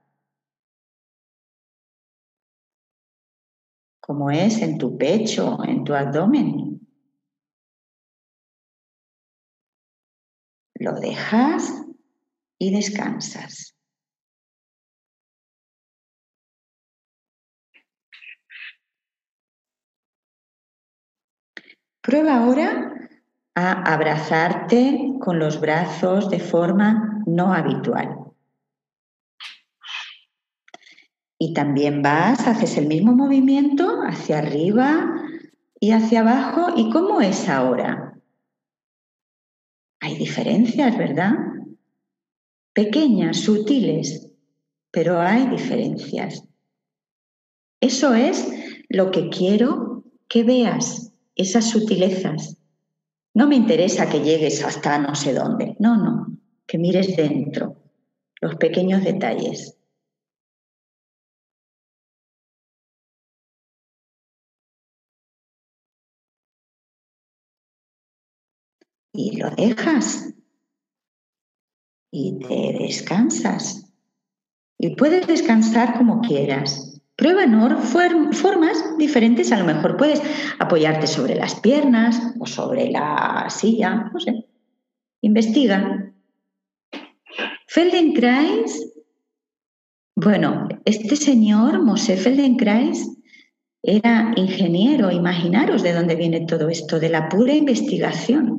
Como 4.06 4.30
es 4.30 4.62
en 4.62 4.78
tu 4.78 4.96
pecho, 4.96 5.58
en 5.64 5.82
tu 5.82 5.92
abdomen. 5.92 6.80
Lo 10.74 10.92
dejas 10.92 11.84
y 12.56 12.72
descansas. 12.72 13.74
Prueba 22.00 22.44
ahora 22.44 23.10
a 23.56 23.92
abrazarte 23.92 25.14
con 25.18 25.40
los 25.40 25.60
brazos 25.60 26.30
de 26.30 26.38
forma 26.38 27.24
no 27.26 27.52
habitual. 27.52 28.25
Y 31.38 31.52
también 31.52 32.02
vas, 32.02 32.46
haces 32.46 32.76
el 32.78 32.86
mismo 32.86 33.12
movimiento 33.12 34.00
hacia 34.06 34.38
arriba 34.38 35.22
y 35.78 35.92
hacia 35.92 36.20
abajo. 36.20 36.72
¿Y 36.76 36.90
cómo 36.90 37.20
es 37.20 37.48
ahora? 37.48 38.18
Hay 40.00 40.16
diferencias, 40.16 40.96
¿verdad? 40.96 41.32
Pequeñas, 42.72 43.38
sutiles, 43.38 44.32
pero 44.90 45.20
hay 45.20 45.46
diferencias. 45.48 46.44
Eso 47.80 48.14
es 48.14 48.48
lo 48.88 49.10
que 49.10 49.28
quiero 49.28 50.04
que 50.28 50.42
veas, 50.42 51.12
esas 51.34 51.68
sutilezas. 51.70 52.56
No 53.34 53.46
me 53.46 53.56
interesa 53.56 54.08
que 54.08 54.20
llegues 54.20 54.64
hasta 54.64 54.98
no 54.98 55.14
sé 55.14 55.34
dónde, 55.34 55.76
no, 55.78 55.96
no, 55.96 56.38
que 56.66 56.78
mires 56.78 57.16
dentro, 57.16 57.76
los 58.40 58.56
pequeños 58.56 59.04
detalles. 59.04 59.75
Y 69.16 69.36
lo 69.36 69.50
dejas 69.50 70.34
y 72.10 72.38
te 72.38 72.76
descansas. 72.78 73.92
Y 74.78 74.94
puedes 74.94 75.26
descansar 75.26 75.96
como 75.96 76.20
quieras. 76.20 77.00
Prueba 77.16 77.46
¿no? 77.46 77.80
formas 77.80 78.98
diferentes. 78.98 79.50
A 79.50 79.58
lo 79.58 79.64
mejor 79.64 79.96
puedes 79.96 80.20
apoyarte 80.58 81.06
sobre 81.06 81.34
las 81.34 81.54
piernas 81.56 82.20
o 82.38 82.46
sobre 82.46 82.90
la 82.90 83.46
silla, 83.48 84.10
no 84.12 84.20
sé. 84.20 84.46
Investiga. 85.22 86.12
Feldenkrais, 87.68 88.92
bueno, 90.14 90.68
este 90.84 91.16
señor, 91.16 91.82
Mosé 91.82 92.16
Feldenkrais, 92.16 93.06
era 93.82 94.32
ingeniero. 94.36 95.10
Imaginaros 95.10 95.82
de 95.82 95.92
dónde 95.92 96.16
viene 96.16 96.46
todo 96.46 96.68
esto, 96.68 96.98
de 97.00 97.08
la 97.08 97.28
pura 97.28 97.54
investigación. 97.54 98.55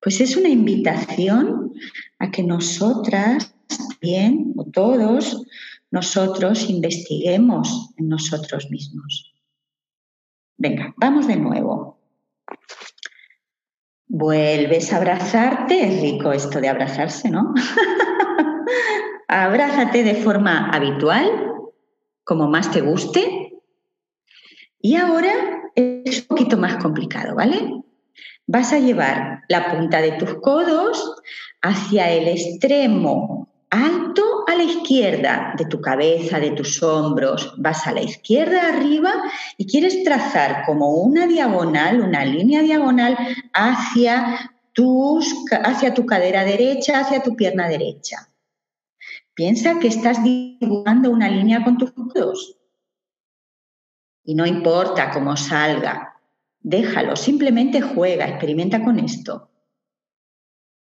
Pues 0.00 0.20
es 0.20 0.36
una 0.36 0.48
invitación 0.48 1.72
a 2.18 2.30
que 2.30 2.42
nosotras, 2.42 3.54
bien, 4.00 4.54
o 4.56 4.64
todos, 4.64 5.44
nosotros 5.90 6.68
investiguemos 6.68 7.90
en 7.96 8.08
nosotros 8.08 8.68
mismos. 8.70 9.34
Venga, 10.56 10.94
vamos 10.96 11.26
de 11.26 11.36
nuevo. 11.36 11.98
Vuelves 14.06 14.92
a 14.92 14.96
abrazarte, 14.96 15.84
es 15.84 16.00
rico 16.00 16.32
esto 16.32 16.60
de 16.60 16.68
abrazarse, 16.68 17.30
¿no? 17.30 17.54
Abrázate 19.28 20.02
de 20.02 20.14
forma 20.14 20.70
habitual, 20.70 21.30
como 22.24 22.48
más 22.48 22.70
te 22.70 22.80
guste. 22.80 23.52
Y 24.80 24.96
ahora 24.96 25.32
es 25.74 26.22
un 26.22 26.26
poquito 26.28 26.56
más 26.56 26.76
complicado, 26.82 27.34
¿vale? 27.34 27.82
Vas 28.48 28.72
a 28.72 28.78
llevar 28.78 29.44
la 29.48 29.70
punta 29.70 30.00
de 30.00 30.12
tus 30.12 30.34
codos 30.40 31.14
hacia 31.62 32.10
el 32.10 32.28
extremo 32.28 33.46
alto 33.70 34.22
a 34.46 34.54
la 34.54 34.62
izquierda 34.62 35.52
de 35.58 35.66
tu 35.66 35.82
cabeza, 35.82 36.40
de 36.40 36.52
tus 36.52 36.82
hombros, 36.82 37.54
vas 37.58 37.86
a 37.86 37.92
la 37.92 38.00
izquierda 38.00 38.68
arriba 38.68 39.12
y 39.58 39.66
quieres 39.66 40.02
trazar 40.02 40.64
como 40.64 40.94
una 40.94 41.26
diagonal, 41.26 42.00
una 42.00 42.24
línea 42.24 42.62
diagonal 42.62 43.18
hacia, 43.52 44.52
tus, 44.72 45.34
hacia 45.62 45.92
tu 45.92 46.06
cadera 46.06 46.44
derecha, 46.44 47.00
hacia 47.00 47.22
tu 47.22 47.36
pierna 47.36 47.68
derecha. 47.68 48.30
Piensa 49.34 49.78
que 49.78 49.88
estás 49.88 50.24
dibujando 50.24 51.10
una 51.10 51.28
línea 51.28 51.62
con 51.62 51.76
tus 51.76 51.92
codos 51.92 52.56
Y 54.24 54.34
no 54.34 54.46
importa 54.46 55.10
cómo 55.10 55.36
salga, 55.36 56.17
déjalo, 56.68 57.16
simplemente 57.16 57.80
juega, 57.80 58.28
experimenta 58.28 58.84
con 58.84 58.98
esto. 58.98 59.50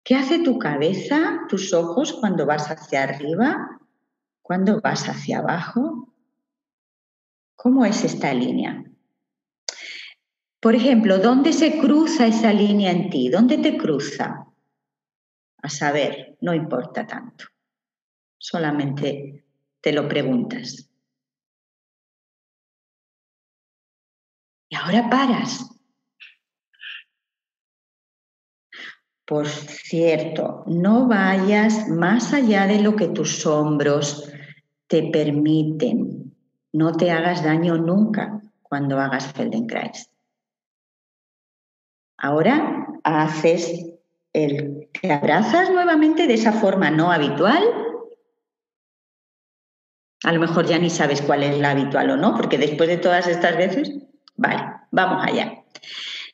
¿Qué 0.04 0.16
hace 0.16 0.40
tu 0.40 0.58
cabeza, 0.58 1.42
tus 1.48 1.72
ojos 1.72 2.12
cuando 2.12 2.44
vas 2.44 2.68
hacia 2.70 3.04
arriba? 3.04 3.78
¿Cuando 4.42 4.80
vas 4.80 5.08
hacia 5.08 5.38
abajo? 5.38 6.12
¿Cómo 7.54 7.84
es 7.84 8.04
esta 8.04 8.34
línea? 8.34 8.84
Por 10.60 10.74
ejemplo, 10.74 11.18
¿dónde 11.18 11.52
se 11.52 11.78
cruza 11.78 12.26
esa 12.26 12.52
línea 12.52 12.90
en 12.90 13.08
ti? 13.08 13.28
¿Dónde 13.28 13.58
te 13.58 13.76
cruza? 13.78 14.44
A 15.62 15.68
saber, 15.68 16.36
no 16.40 16.52
importa 16.52 17.06
tanto. 17.06 17.44
Solamente 18.38 19.46
te 19.80 19.92
lo 19.92 20.08
preguntas. 20.08 20.90
Y 24.68 24.74
ahora 24.74 25.08
paras. 25.08 25.75
Por 29.26 29.48
cierto, 29.48 30.62
no 30.66 31.08
vayas 31.08 31.88
más 31.88 32.32
allá 32.32 32.66
de 32.68 32.80
lo 32.80 32.94
que 32.94 33.08
tus 33.08 33.44
hombros 33.44 34.30
te 34.86 35.10
permiten. 35.10 36.32
No 36.72 36.96
te 36.96 37.10
hagas 37.10 37.42
daño 37.42 37.76
nunca 37.76 38.40
cuando 38.62 39.00
hagas 39.00 39.32
Feldenkrais. 39.32 40.10
Ahora 42.18 42.86
haces 43.02 43.86
el, 44.32 44.88
te 45.00 45.12
abrazas 45.12 45.70
nuevamente 45.70 46.28
de 46.28 46.34
esa 46.34 46.52
forma 46.52 46.90
no 46.90 47.10
habitual. 47.10 47.64
A 50.22 50.32
lo 50.32 50.40
mejor 50.40 50.66
ya 50.66 50.78
ni 50.78 50.88
sabes 50.88 51.20
cuál 51.20 51.42
es 51.42 51.58
la 51.58 51.72
habitual 51.72 52.10
o 52.10 52.16
no, 52.16 52.34
porque 52.36 52.58
después 52.58 52.88
de 52.88 52.98
todas 52.98 53.26
estas 53.26 53.56
veces, 53.56 53.92
vale, 54.36 54.62
vamos 54.92 55.24
allá. 55.24 55.64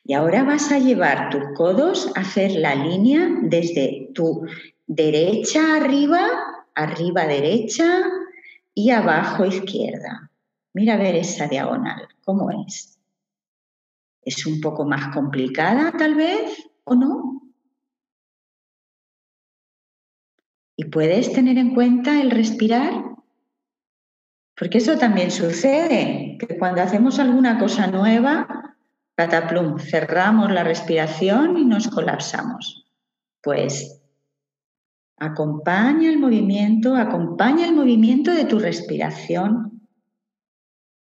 Y 0.05 0.13
ahora 0.13 0.43
vas 0.43 0.71
a 0.71 0.79
llevar 0.79 1.29
tus 1.29 1.43
codos 1.55 2.11
a 2.15 2.21
hacer 2.21 2.51
la 2.51 2.75
línea 2.75 3.29
desde 3.41 4.09
tu 4.13 4.45
derecha 4.85 5.77
arriba, 5.77 6.19
arriba 6.75 7.25
derecha 7.25 8.03
y 8.73 8.89
abajo 8.89 9.45
izquierda. 9.45 10.29
Mira 10.73 10.95
a 10.95 10.97
ver 10.97 11.15
esa 11.15 11.47
diagonal, 11.47 12.07
¿cómo 12.21 12.49
es? 12.67 12.99
¿Es 14.23 14.45
un 14.45 14.59
poco 14.59 14.83
más 14.85 15.13
complicada 15.13 15.91
tal 15.97 16.15
vez 16.15 16.69
o 16.83 16.95
no? 16.95 17.41
¿Y 20.75 20.85
puedes 20.85 21.31
tener 21.31 21.57
en 21.57 21.75
cuenta 21.75 22.19
el 22.19 22.31
respirar? 22.31 23.13
Porque 24.55 24.79
eso 24.79 24.97
también 24.97 25.31
sucede, 25.31 26.37
que 26.39 26.57
cuando 26.57 26.81
hacemos 26.81 27.19
alguna 27.19 27.59
cosa 27.59 27.87
nueva, 27.87 28.62
cataplum, 29.15 29.79
cerramos 29.79 30.51
la 30.51 30.63
respiración 30.63 31.57
y 31.57 31.65
nos 31.65 31.87
colapsamos. 31.87 32.85
Pues 33.41 34.01
acompaña 35.17 36.09
el 36.09 36.19
movimiento, 36.19 36.95
acompaña 36.95 37.65
el 37.65 37.73
movimiento 37.73 38.31
de 38.31 38.45
tu 38.45 38.59
respiración 38.59 39.87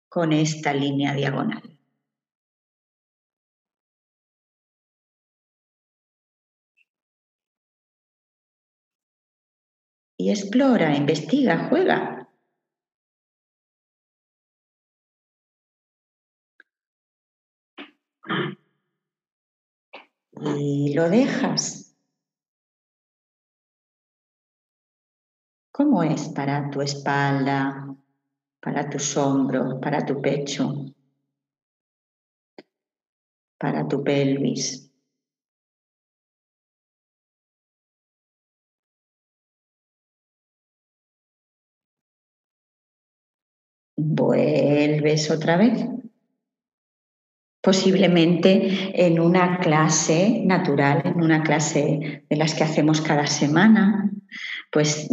con 0.09 0.33
esta 0.33 0.73
línea 0.73 1.13
diagonal. 1.13 1.73
y 10.23 10.29
explora, 10.29 10.95
investiga, 10.95 11.67
juega. 11.69 12.22
Y 20.45 20.93
lo 20.93 21.09
dejas. 21.09 21.95
¿Cómo 25.71 26.03
es 26.03 26.29
para 26.29 26.69
tu 26.69 26.81
espalda, 26.81 27.95
para 28.59 28.89
tus 28.89 29.17
hombros, 29.17 29.79
para 29.81 30.05
tu 30.05 30.21
pecho, 30.21 30.85
para 33.57 33.87
tu 33.87 34.03
pelvis? 34.03 34.93
vuelves 43.95 45.29
otra 45.31 45.57
vez. 45.57 45.85
Posiblemente 47.63 48.91
en 49.05 49.21
una 49.21 49.59
clase 49.59 50.41
natural, 50.43 51.01
en 51.05 51.23
una 51.23 51.43
clase 51.43 52.25
de 52.29 52.35
las 52.35 52.53
que 52.55 52.65
hacemos 52.65 52.99
cada 52.99 53.25
semana, 53.25 54.11
pues 54.69 55.07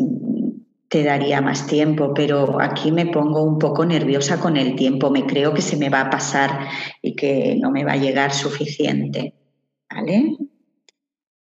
te 0.88 1.04
daría 1.04 1.40
más 1.40 1.68
tiempo, 1.68 2.12
pero 2.12 2.60
aquí 2.60 2.90
me 2.90 3.06
pongo 3.06 3.44
un 3.44 3.60
poco 3.60 3.86
nerviosa 3.86 4.40
con 4.40 4.56
el 4.56 4.74
tiempo, 4.74 5.10
me 5.10 5.26
creo 5.26 5.54
que 5.54 5.62
se 5.62 5.76
me 5.76 5.90
va 5.90 6.00
a 6.00 6.10
pasar 6.10 6.66
y 7.00 7.14
que 7.14 7.54
no 7.54 7.70
me 7.70 7.84
va 7.84 7.92
a 7.92 7.98
llegar 7.98 8.32
suficiente, 8.32 9.32
¿vale? 9.88 10.36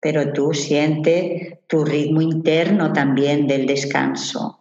Pero 0.03 0.35
tú 0.35 0.53
siente 0.53 1.63
tu 1.67 1.83
ritmo 1.83 2.21
interno 2.21 2.93
también 2.93 3.47
del 3.47 3.65
descanso. 3.65 4.60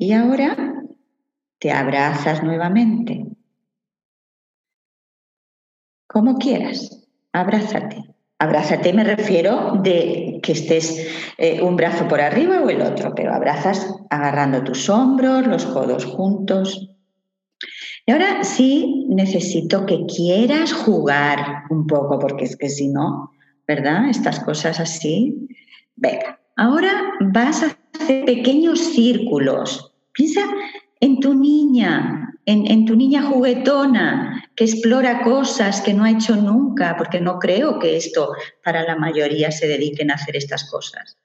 Y 0.00 0.12
ahora 0.12 0.84
te 1.58 1.72
abrazas 1.72 2.44
nuevamente. 2.44 3.26
Como 6.06 6.38
quieras, 6.38 7.04
abrázate. 7.32 8.04
Abrázate 8.38 8.92
me 8.92 9.02
refiero 9.02 9.80
de 9.82 10.38
que 10.40 10.52
estés 10.52 11.04
eh, 11.36 11.60
un 11.60 11.74
brazo 11.74 12.06
por 12.06 12.20
arriba 12.20 12.60
o 12.60 12.70
el 12.70 12.80
otro, 12.80 13.12
pero 13.16 13.34
abrazas 13.34 13.92
agarrando 14.08 14.62
tus 14.62 14.88
hombros, 14.88 15.48
los 15.48 15.66
codos 15.66 16.04
juntos. 16.04 16.92
Y 18.06 18.12
ahora 18.12 18.44
sí 18.44 19.04
necesito 19.08 19.84
que 19.84 20.06
quieras 20.06 20.72
jugar 20.72 21.64
un 21.70 21.88
poco, 21.88 22.20
porque 22.20 22.44
es 22.44 22.56
que 22.56 22.68
si 22.68 22.86
no, 22.86 23.32
¿verdad? 23.66 24.08
Estas 24.08 24.38
cosas 24.38 24.78
así. 24.78 25.48
Venga, 25.96 26.38
ahora 26.54 27.14
vas 27.20 27.64
a 27.64 27.77
pequeños 28.24 28.80
círculos 28.80 29.88
Piensa 30.18 30.40
en 30.98 31.20
tu 31.20 31.32
niña, 31.32 32.34
en, 32.44 32.84
tu 32.86 32.96
niña 32.96 33.22
juguetona 33.22 34.50
que 34.56 34.64
explora 34.64 35.22
cosas 35.22 35.80
que 35.80 35.94
no 35.94 36.02
ha 36.02 36.10
hecho 36.10 36.34
nunca, 36.34 36.96
porque 36.98 37.20
no 37.20 37.38
creo 37.38 37.78
que 37.78 37.96
esto 37.96 38.32
para 38.64 38.82
la 38.82 38.96
mayoría 38.96 39.52
se 39.52 39.68
dediquen 39.68 40.10
a 40.10 40.14
hacer 40.14 40.34
estas 40.34 40.68
cosas. 40.68 41.16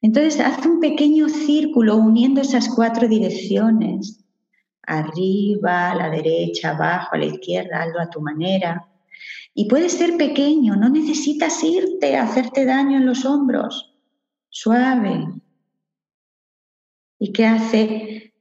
Entonces, 0.00 0.38
haz 0.38 0.64
un 0.64 0.78
pequeño 0.78 1.28
círculo 1.28 1.96
uniendo 1.96 2.40
esas 2.40 2.68
cuatro 2.68 3.08
direcciones. 3.08 4.24
Arriba, 4.86 5.90
a 5.90 5.96
la 5.96 6.10
derecha, 6.10 6.70
abajo, 6.70 7.16
a 7.16 7.18
la 7.18 7.26
izquierda, 7.26 7.82
hazlo 7.82 8.00
a 8.00 8.10
tu 8.10 8.20
manera. 8.20 8.88
Y 9.54 9.64
puede 9.64 9.88
ser 9.88 10.16
pequeño, 10.16 10.76
no 10.76 10.88
necesitas 10.88 11.64
irte 11.64 12.14
a 12.16 12.22
hacerte 12.22 12.64
daño 12.64 12.98
en 12.98 13.06
los 13.06 13.24
hombros. 13.24 13.91
Suave, 14.54 15.40
¿Y 17.18 17.32
qué 17.32 17.46
hace 17.46 18.34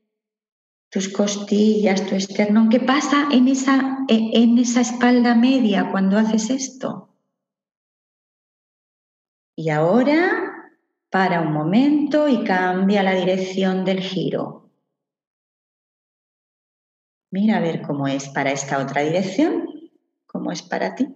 tus 0.90 1.08
costillas, 1.08 2.06
tu 2.06 2.16
esternón? 2.16 2.68
¿Qué 2.68 2.80
pasa 2.80 3.30
en 3.32 3.48
esa, 3.48 4.00
en 4.10 4.58
esa 4.58 4.82
espalda 4.82 5.36
media 5.36 5.90
cuando 5.90 6.18
haces 6.18 6.50
esto? 6.50 7.16
Y 9.56 9.70
ahora 9.70 10.52
para 11.10 11.42
un 11.42 11.54
momento 11.54 12.28
y 12.28 12.44
cambia 12.44 13.04
la 13.04 13.14
dirección 13.14 13.86
del 13.86 14.02
giro. 14.02 14.70
Mira 17.30 17.58
a 17.58 17.62
ver 17.62 17.84
cómo 17.84 18.08
es 18.08 18.28
para 18.30 18.52
esta 18.52 18.80
otra 18.80 19.04
dirección, 19.04 19.66
cómo 20.26 20.52
es 20.52 20.62
para 20.62 20.96
ti. 20.96 21.08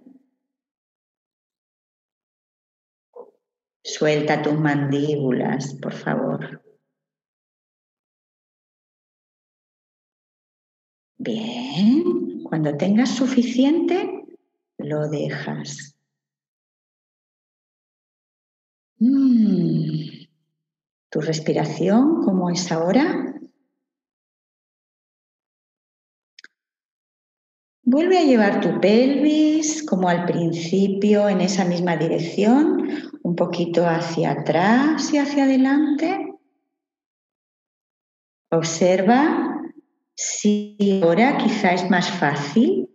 Suelta 3.86 4.42
tus 4.42 4.58
mandíbulas, 4.58 5.74
por 5.80 5.92
favor. 5.92 6.60
Bien, 11.18 12.42
cuando 12.42 12.76
tengas 12.76 13.10
suficiente, 13.10 14.24
lo 14.78 15.08
dejas. 15.08 15.96
Mm. 18.98 20.26
¿Tu 21.08 21.20
respiración 21.20 22.24
cómo 22.24 22.50
es 22.50 22.72
ahora? 22.72 23.35
Vuelve 27.88 28.18
a 28.18 28.24
llevar 28.24 28.60
tu 28.60 28.80
pelvis 28.80 29.84
como 29.84 30.08
al 30.08 30.26
principio 30.26 31.28
en 31.28 31.40
esa 31.40 31.64
misma 31.64 31.96
dirección, 31.96 32.88
un 33.22 33.36
poquito 33.36 33.86
hacia 33.86 34.32
atrás 34.32 35.14
y 35.14 35.18
hacia 35.18 35.44
adelante. 35.44 36.34
Observa 38.50 39.62
si 40.16 41.00
ahora 41.00 41.38
quizá 41.38 41.74
es 41.74 41.88
más 41.88 42.10
fácil, 42.10 42.90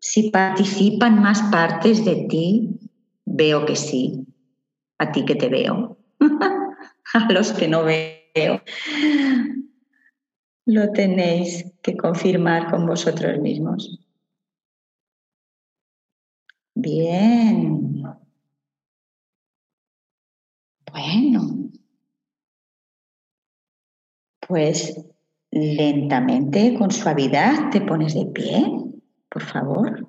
si 0.00 0.30
participan 0.30 1.22
más 1.22 1.40
partes 1.52 2.04
de 2.04 2.26
ti. 2.28 2.80
Veo 3.24 3.64
que 3.64 3.76
sí. 3.76 4.26
A 4.98 5.12
ti 5.12 5.24
que 5.24 5.36
te 5.36 5.48
veo. 5.48 5.98
a 7.14 7.32
los 7.32 7.52
que 7.52 7.68
no 7.68 7.84
veo. 7.84 8.60
Lo 10.64 10.90
tenéis 10.90 11.64
que 11.80 11.96
confirmar 11.96 12.72
con 12.72 12.86
vosotros 12.86 13.38
mismos. 13.38 14.00
Bien. 16.76 18.02
Bueno. 20.92 21.70
Pues 24.46 24.94
lentamente, 25.50 26.76
con 26.78 26.90
suavidad, 26.90 27.70
te 27.70 27.80
pones 27.80 28.14
de 28.14 28.26
pie, 28.26 28.66
por 29.30 29.42
favor. 29.42 30.06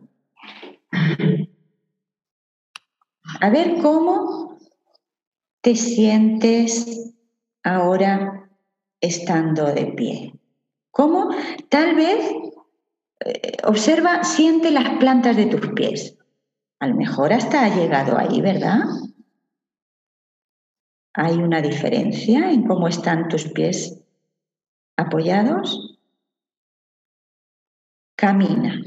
A 3.42 3.50
ver 3.50 3.78
cómo 3.82 4.58
te 5.62 5.74
sientes 5.74 7.16
ahora 7.64 8.50
estando 9.00 9.74
de 9.74 9.86
pie. 9.86 10.34
¿Cómo? 10.92 11.30
Tal 11.70 11.96
vez 11.96 12.30
eh, 13.26 13.54
observa, 13.64 14.26
siente 14.26 14.70
las 14.72 14.98
plantas 14.98 15.38
de 15.38 15.46
tus 15.46 15.66
pies. 15.72 16.17
A 16.80 16.88
lo 16.88 16.96
mejor 16.96 17.34
hasta 17.34 17.66
ha 17.66 17.76
llegado 17.76 18.18
ahí, 18.18 18.40
¿verdad? 18.42 18.80
¿Hay 21.14 21.38
una 21.38 21.62
diferencia 21.62 22.52
en 22.52 22.68
cómo 22.68 22.88
están 22.88 23.28
tus 23.28 23.48
pies 23.48 24.00
apoyados? 24.96 25.98
Camina, 28.16 28.82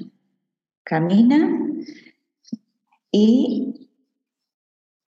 camina 0.84 1.58
y 3.10 3.90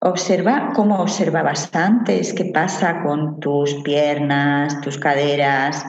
observa 0.02 0.72
cómo 0.74 1.00
observabas 1.02 1.74
antes, 1.76 2.34
qué 2.34 2.46
pasa 2.46 3.04
con 3.04 3.42
tus 3.42 3.76
piernas, 3.84 4.80
tus 4.82 4.98
caderas, 4.98 5.84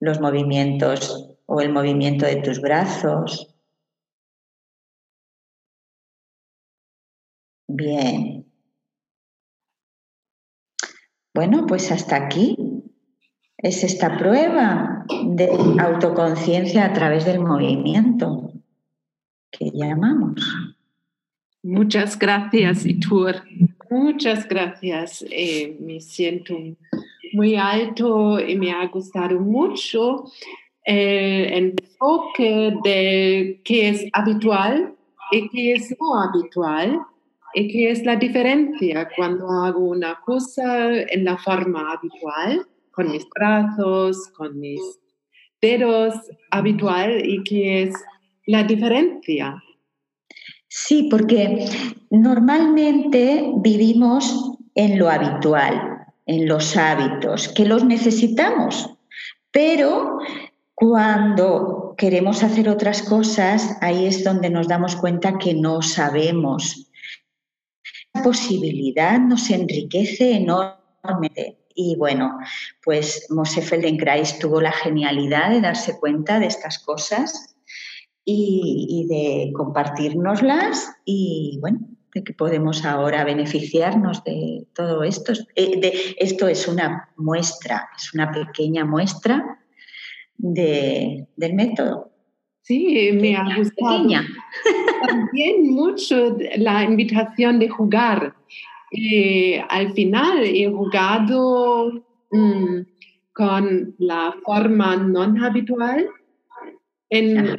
los 0.00 0.20
movimientos 0.20 1.36
o 1.46 1.60
el 1.60 1.72
movimiento 1.72 2.26
de 2.26 2.36
tus 2.36 2.60
brazos. 2.60 3.54
Bien. 7.72 8.44
Bueno, 11.32 11.66
pues 11.66 11.92
hasta 11.92 12.16
aquí 12.16 12.56
es 13.58 13.84
esta 13.84 14.18
prueba 14.18 15.06
de 15.24 15.48
autoconciencia 15.78 16.86
a 16.86 16.92
través 16.92 17.24
del 17.24 17.38
movimiento 17.38 18.52
que 19.52 19.70
llamamos. 19.72 20.40
Muchas 21.62 22.18
gracias, 22.18 22.84
Itur. 22.86 23.36
Muchas 23.88 24.48
gracias. 24.48 25.24
Eh, 25.30 25.76
me 25.80 26.00
siento 26.00 26.56
muy 27.32 27.54
alto 27.54 28.40
y 28.40 28.56
me 28.56 28.72
ha 28.72 28.86
gustado 28.88 29.38
mucho 29.38 30.24
el 30.84 31.76
enfoque 31.78 32.74
de 32.82 33.60
qué 33.64 33.90
es 33.90 34.06
habitual 34.12 34.96
y 35.30 35.48
qué 35.50 35.74
es 35.74 35.94
no 36.00 36.20
habitual 36.20 37.00
y 37.54 37.68
qué 37.68 37.90
es 37.90 38.04
la 38.04 38.16
diferencia 38.16 39.08
cuando 39.16 39.48
hago 39.50 39.80
una 39.80 40.20
cosa 40.24 40.92
en 40.92 41.24
la 41.24 41.36
forma 41.38 41.92
habitual, 41.92 42.66
con 42.92 43.10
mis 43.10 43.26
brazos, 43.34 44.16
con 44.36 44.58
mis 44.58 44.80
dedos 45.60 46.14
habitual 46.50 47.22
y 47.24 47.42
qué 47.44 47.82
es 47.84 47.94
la 48.46 48.64
diferencia. 48.64 49.62
Sí, 50.68 51.08
porque 51.10 51.66
normalmente 52.10 53.52
vivimos 53.56 54.56
en 54.74 54.98
lo 54.98 55.10
habitual, 55.10 56.06
en 56.26 56.46
los 56.46 56.76
hábitos, 56.76 57.48
que 57.48 57.64
los 57.64 57.84
necesitamos, 57.84 58.88
pero 59.50 60.18
cuando 60.74 61.94
queremos 61.98 62.42
hacer 62.42 62.68
otras 62.68 63.02
cosas, 63.02 63.76
ahí 63.80 64.06
es 64.06 64.24
donde 64.24 64.48
nos 64.48 64.68
damos 64.68 64.96
cuenta 64.96 65.38
que 65.38 65.52
no 65.52 65.82
sabemos. 65.82 66.89
Posibilidad 68.22 69.18
nos 69.18 69.50
enriquece 69.50 70.36
enormemente. 70.36 71.58
Y 71.74 71.96
bueno, 71.96 72.38
pues 72.84 73.26
Moshe 73.30 73.62
Feldenkrais 73.62 74.38
tuvo 74.38 74.60
la 74.60 74.72
genialidad 74.72 75.50
de 75.50 75.60
darse 75.60 75.98
cuenta 75.98 76.38
de 76.38 76.46
estas 76.46 76.78
cosas 76.78 77.56
y, 78.24 79.06
de 79.08 79.52
compartirnoslas 79.54 80.92
y 81.04 81.58
bueno, 81.60 81.80
de 82.14 82.24
que 82.24 82.34
podemos 82.34 82.84
ahora 82.84 83.24
beneficiarnos 83.24 84.22
de 84.24 84.66
todo 84.74 85.04
esto. 85.04 85.32
Eh, 85.54 86.14
esto 86.18 86.48
es 86.48 86.68
una 86.68 87.08
muestra, 87.16 87.88
es 87.96 88.12
una 88.12 88.30
pequeña 88.30 88.84
muestra 88.84 89.60
de, 90.36 91.26
del 91.36 91.54
método. 91.54 92.09
Sí, 92.62 93.10
me 93.12 93.36
ha 93.36 93.56
gustado 93.56 94.08
también 95.06 95.70
mucho 95.70 96.36
la 96.56 96.84
invitación 96.84 97.58
de 97.58 97.68
jugar. 97.68 98.34
Eh, 98.92 99.64
al 99.68 99.92
final 99.92 100.44
he 100.44 100.68
jugado 100.68 102.02
mm, 102.30 102.80
con 103.32 103.94
la 103.98 104.34
forma 104.44 104.96
no 104.96 105.22
habitual 105.44 106.08
en 107.10 107.56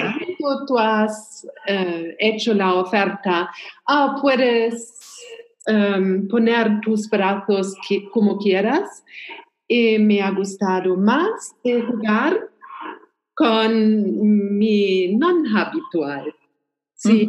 tú 0.66 0.80
has 0.80 1.45
eh, 1.68 2.16
hecho 2.20 2.54
la 2.54 2.76
oferta, 2.76 3.49
ah, 3.86 4.18
puedes 4.22 4.97
em, 5.66 6.28
poner 6.28 6.80
tus 6.82 7.10
brazos 7.10 7.76
como 8.12 8.38
quieras. 8.38 9.04
Y 9.68 9.99
me 9.99 10.22
ha 10.22 10.32
gustado 10.32 10.97
más 10.97 11.56
de 11.64 11.82
jugar 11.82 12.51
con 13.42 14.58
mi 14.60 15.16
non 15.18 15.48
habitual. 15.48 16.30
Sí. 16.94 17.26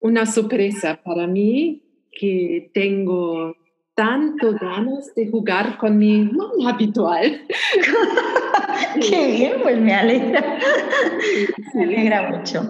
una 0.00 0.26
sorpresa 0.26 1.00
para 1.02 1.26
mí 1.26 1.82
que 2.12 2.70
tengo 2.74 3.56
tanto 3.94 4.52
ganas 4.52 5.14
de 5.14 5.28
jugar 5.30 5.78
con 5.78 5.96
mi 5.96 6.28
non 6.28 6.60
habitual. 6.66 7.46
Qué 9.08 9.20
bien, 9.32 9.54
pues 9.62 9.80
me 9.80 9.94
alegra. 9.94 10.58
Me 11.74 11.84
alegra 11.84 12.30
mucho. 12.30 12.68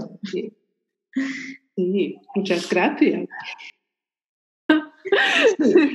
Sí, 1.75 2.17
muchas 2.37 2.71
gracias. 2.71 3.29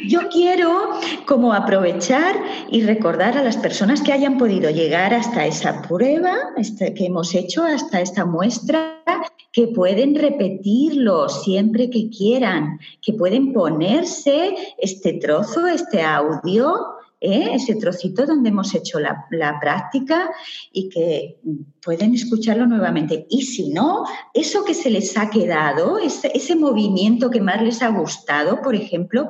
Yo 0.07 0.29
quiero 0.29 0.91
como 1.25 1.53
aprovechar 1.53 2.35
y 2.69 2.83
recordar 2.83 3.37
a 3.37 3.43
las 3.43 3.57
personas 3.57 4.01
que 4.01 4.13
hayan 4.13 4.37
podido 4.37 4.69
llegar 4.69 5.13
hasta 5.13 5.45
esa 5.45 5.81
prueba 5.81 6.37
este, 6.57 6.93
que 6.93 7.05
hemos 7.05 7.33
hecho, 7.35 7.63
hasta 7.63 8.01
esta 8.01 8.25
muestra, 8.25 9.03
que 9.51 9.67
pueden 9.67 10.15
repetirlo 10.15 11.27
siempre 11.27 11.89
que 11.89 12.09
quieran, 12.09 12.79
que 13.01 13.13
pueden 13.13 13.53
ponerse 13.53 14.55
este 14.77 15.13
trozo, 15.13 15.67
este 15.67 16.01
audio 16.01 17.00
¿eh? 17.21 17.51
ese 17.53 17.75
trocito 17.75 18.25
donde 18.25 18.49
hemos 18.49 18.73
hecho 18.73 18.99
la, 18.99 19.27
práctica 19.61 20.31
y 20.71 20.89
que 20.89 21.39
pueden 21.83 22.15
escucharlo 22.15 22.65
nuevamente. 22.65 23.27
Y 23.29 23.43
si 23.43 23.69
no, 23.69 24.03
eso 24.33 24.65
que 24.65 24.73
se 24.73 24.89
les 24.89 25.15
ha 25.17 25.29
quedado, 25.29 25.99
ese, 25.99 26.31
ese, 26.33 26.55
movimiento 26.55 27.29
que 27.29 27.39
más 27.39 27.61
les 27.61 27.81
ha 27.81 27.89
gustado, 27.89 28.61
por 28.61 28.75
ejemplo, 28.75 29.29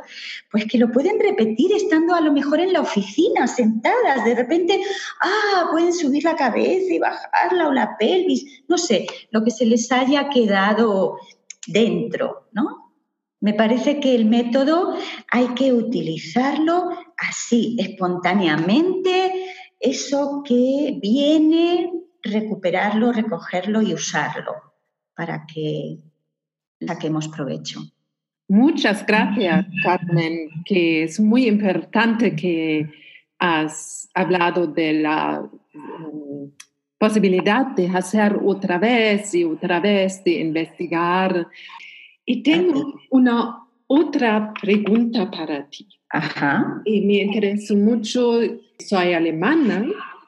pues 0.49 0.65
que 0.65 0.77
lo 0.77 0.91
pueden 0.91 1.19
repetir 1.19 1.73
estando 1.73 2.15
a 2.15 2.21
lo 2.21 2.31
mejor 2.31 2.61
en 2.61 2.73
la 2.73 2.81
oficina, 2.81 3.47
sentadas. 3.47 4.23
De 4.23 4.35
repente, 4.35 4.79
ah, 5.21 5.67
pueden 5.71 5.93
subir 5.93 6.23
la 6.23 6.35
cabeza 6.35 6.93
y 6.93 6.99
bajarla 6.99 7.67
o 7.67 7.71
la 7.73 7.97
pelvis, 7.97 8.63
no 8.67 8.77
sé, 8.77 9.05
lo 9.31 9.43
que 9.43 9.51
se 9.51 9.65
les 9.65 9.91
haya 9.91 10.29
quedado 10.29 11.17
dentro, 11.67 12.47
¿no? 12.53 12.81
Me 13.41 13.55
parece 13.55 13.99
que 13.99 14.13
el 14.13 14.25
método 14.25 14.95
hay 15.31 15.47
que 15.55 15.73
utilizarlo 15.73 16.91
así, 17.30 17.76
espontáneamente, 17.80 19.34
eso 19.80 20.43
que 20.45 20.97
viene, 21.01 21.91
recuperarlo, 22.22 23.11
recogerlo 23.11 23.82
y 23.82 23.93
usarlo 23.93 24.53
para 25.15 25.45
que 25.45 25.97
saquemos 26.86 27.28
provecho. 27.28 27.82
Muchas 28.47 29.05
gracias, 29.05 29.65
Carmen, 29.84 30.49
que 30.65 31.03
es 31.03 31.19
muy 31.19 31.47
importante 31.47 32.36
que 32.36 32.89
has 33.39 34.09
hablado 34.13 34.67
de 34.67 34.93
la 34.93 35.49
mm, 35.74 36.51
posibilidad 36.97 37.67
de 37.67 37.88
hacer 37.88 38.38
otra 38.43 38.78
vez 38.78 39.34
y 39.34 39.45
otra 39.45 39.80
vez, 39.80 40.24
de 40.24 40.41
investigar 40.41 41.47
y 42.26 42.43
tengo 42.43 42.99
una 43.09 43.57
otra 43.88 44.53
pregunta 44.61 45.30
para 45.30 45.67
ti. 45.69 45.88
Ajá. 46.14 46.82
Y 46.86 47.01
me 47.01 47.24
interesó 47.24 47.76
mucho, 47.76 48.39
soy 48.80 49.14
alemana 49.14 49.86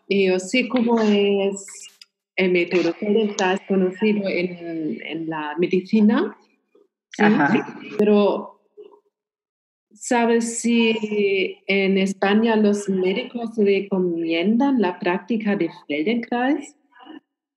y 0.08 0.28
yo 0.28 0.40
sé 0.40 0.68
cómo 0.70 1.00
es 1.02 1.66
el 2.36 2.52
método 2.52 2.96
está 3.00 3.60
conocido 3.68 4.28
en, 4.28 5.00
en 5.06 5.30
la 5.30 5.56
medicina, 5.58 6.36
Ajá. 7.20 7.78
pero 7.98 8.60
¿sabes 9.94 10.60
si 10.60 11.60
en 11.68 11.98
España 11.98 12.56
los 12.56 12.90
médicos 12.90 13.52
recomiendan 13.56 14.82
la 14.82 14.98
práctica 15.00 15.56
de 15.56 15.70
Feldenkrais? 15.88 16.76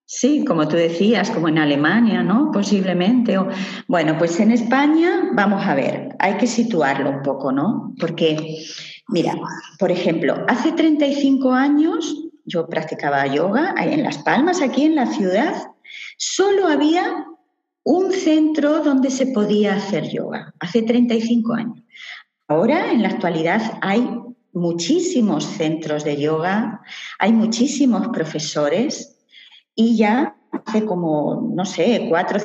Sí, 0.09 0.45
como 0.45 0.69
tú 0.69 0.77
decías, 0.77 1.29
como 1.31 1.49
en 1.49 1.57
Alemania, 1.57 2.23
¿no? 2.23 2.49
Posiblemente. 2.53 3.37
O, 3.37 3.49
bueno, 3.89 4.17
pues 4.17 4.39
en 4.39 4.51
España, 4.51 5.31
vamos 5.33 5.65
a 5.67 5.75
ver, 5.75 6.15
hay 6.19 6.37
que 6.37 6.47
situarlo 6.47 7.09
un 7.09 7.21
poco, 7.23 7.51
¿no? 7.51 7.93
Porque, 7.99 8.63
mira, 9.09 9.35
por 9.77 9.91
ejemplo, 9.91 10.45
hace 10.47 10.71
35 10.71 11.51
años 11.51 12.23
yo 12.45 12.69
practicaba 12.69 13.27
yoga 13.27 13.75
en 13.77 14.01
Las 14.01 14.19
Palmas, 14.19 14.61
aquí 14.61 14.85
en 14.85 14.95
la 14.95 15.07
ciudad, 15.07 15.53
solo 16.17 16.67
había 16.67 17.25
un 17.83 18.13
centro 18.13 18.79
donde 18.79 19.11
se 19.11 19.27
podía 19.27 19.75
hacer 19.75 20.09
yoga, 20.09 20.53
hace 20.61 20.83
35 20.83 21.53
años. 21.53 21.83
Ahora, 22.47 22.93
en 22.93 23.01
la 23.01 23.09
actualidad, 23.09 23.77
hay 23.81 24.09
muchísimos 24.53 25.43
centros 25.43 26.05
de 26.05 26.15
yoga, 26.15 26.81
hay 27.19 27.33
muchísimos 27.33 28.07
profesores 28.07 29.16
y 29.77 29.95
ya 29.95 30.35
hace 30.51 30.85
como, 30.85 31.49
no 31.53 31.63
sé, 31.63 32.07
cuatro, 32.09 32.39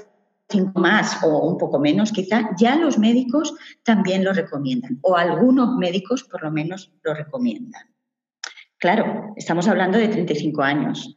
cinco 0.48 0.78
más 0.78 1.24
o 1.24 1.38
un 1.38 1.56
poco 1.56 1.78
menos 1.78 2.12
quizá, 2.12 2.50
ya 2.58 2.76
los 2.76 2.98
médicos 2.98 3.54
también 3.82 4.22
lo 4.22 4.34
recomiendan, 4.34 4.98
o 5.00 5.16
algunos 5.16 5.76
médicos 5.76 6.24
por 6.24 6.42
lo 6.42 6.52
menos 6.52 6.92
lo 7.02 7.14
recomiendan. 7.14 7.90
Claro, 8.78 9.32
estamos 9.36 9.66
hablando 9.66 9.96
de 9.96 10.08
35 10.08 10.62
años. 10.62 11.16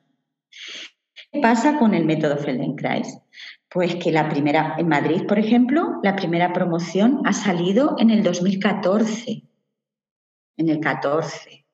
¿Qué 1.32 1.42
pasa 1.42 1.78
con 1.78 1.94
el 1.94 2.06
método 2.06 2.38
Feldenkrais? 2.38 3.20
Pues 3.68 3.96
que 3.96 4.12
la 4.12 4.30
primera, 4.30 4.76
en 4.78 4.88
Madrid, 4.88 5.24
por 5.28 5.38
ejemplo, 5.38 6.00
la 6.02 6.16
primera 6.16 6.54
promoción 6.54 7.22
ha 7.26 7.34
salido 7.34 7.98
en 8.00 8.10
el 8.10 8.24
2014. 8.24 9.44
En 10.56 10.70
el 10.70 10.80
14. 10.80 11.65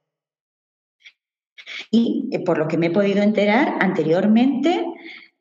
Y 1.90 2.30
eh, 2.32 2.40
por 2.40 2.58
lo 2.58 2.68
que 2.68 2.78
me 2.78 2.88
he 2.88 2.92
podido 2.92 3.24
enterar 3.24 3.78
anteriormente, 3.80 4.86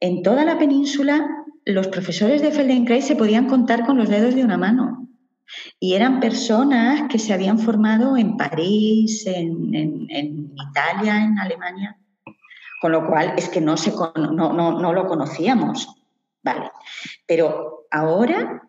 en 0.00 0.22
toda 0.22 0.44
la 0.44 0.58
península 0.58 1.28
los 1.64 1.88
profesores 1.88 2.42
de 2.42 2.50
Feldenkrais 2.50 3.06
se 3.06 3.16
podían 3.16 3.46
contar 3.46 3.84
con 3.84 3.98
los 3.98 4.08
dedos 4.08 4.34
de 4.34 4.44
una 4.44 4.56
mano. 4.56 5.08
Y 5.78 5.94
eran 5.94 6.20
personas 6.20 7.08
que 7.08 7.18
se 7.18 7.32
habían 7.32 7.58
formado 7.58 8.16
en 8.16 8.36
París, 8.36 9.26
en, 9.26 9.74
Italia, 9.74 11.24
en 11.24 11.38
Alemania. 11.38 11.98
Con 12.80 12.92
lo 12.92 13.06
cual 13.06 13.34
es 13.36 13.48
que 13.48 13.60
no, 13.60 13.76
se, 13.76 13.92
no, 14.16 14.52
no, 14.52 14.92
lo 14.92 15.06
conocíamos. 15.06 15.88
Vale. 16.42 16.70
Pero 17.26 17.86
ahora, 17.90 18.62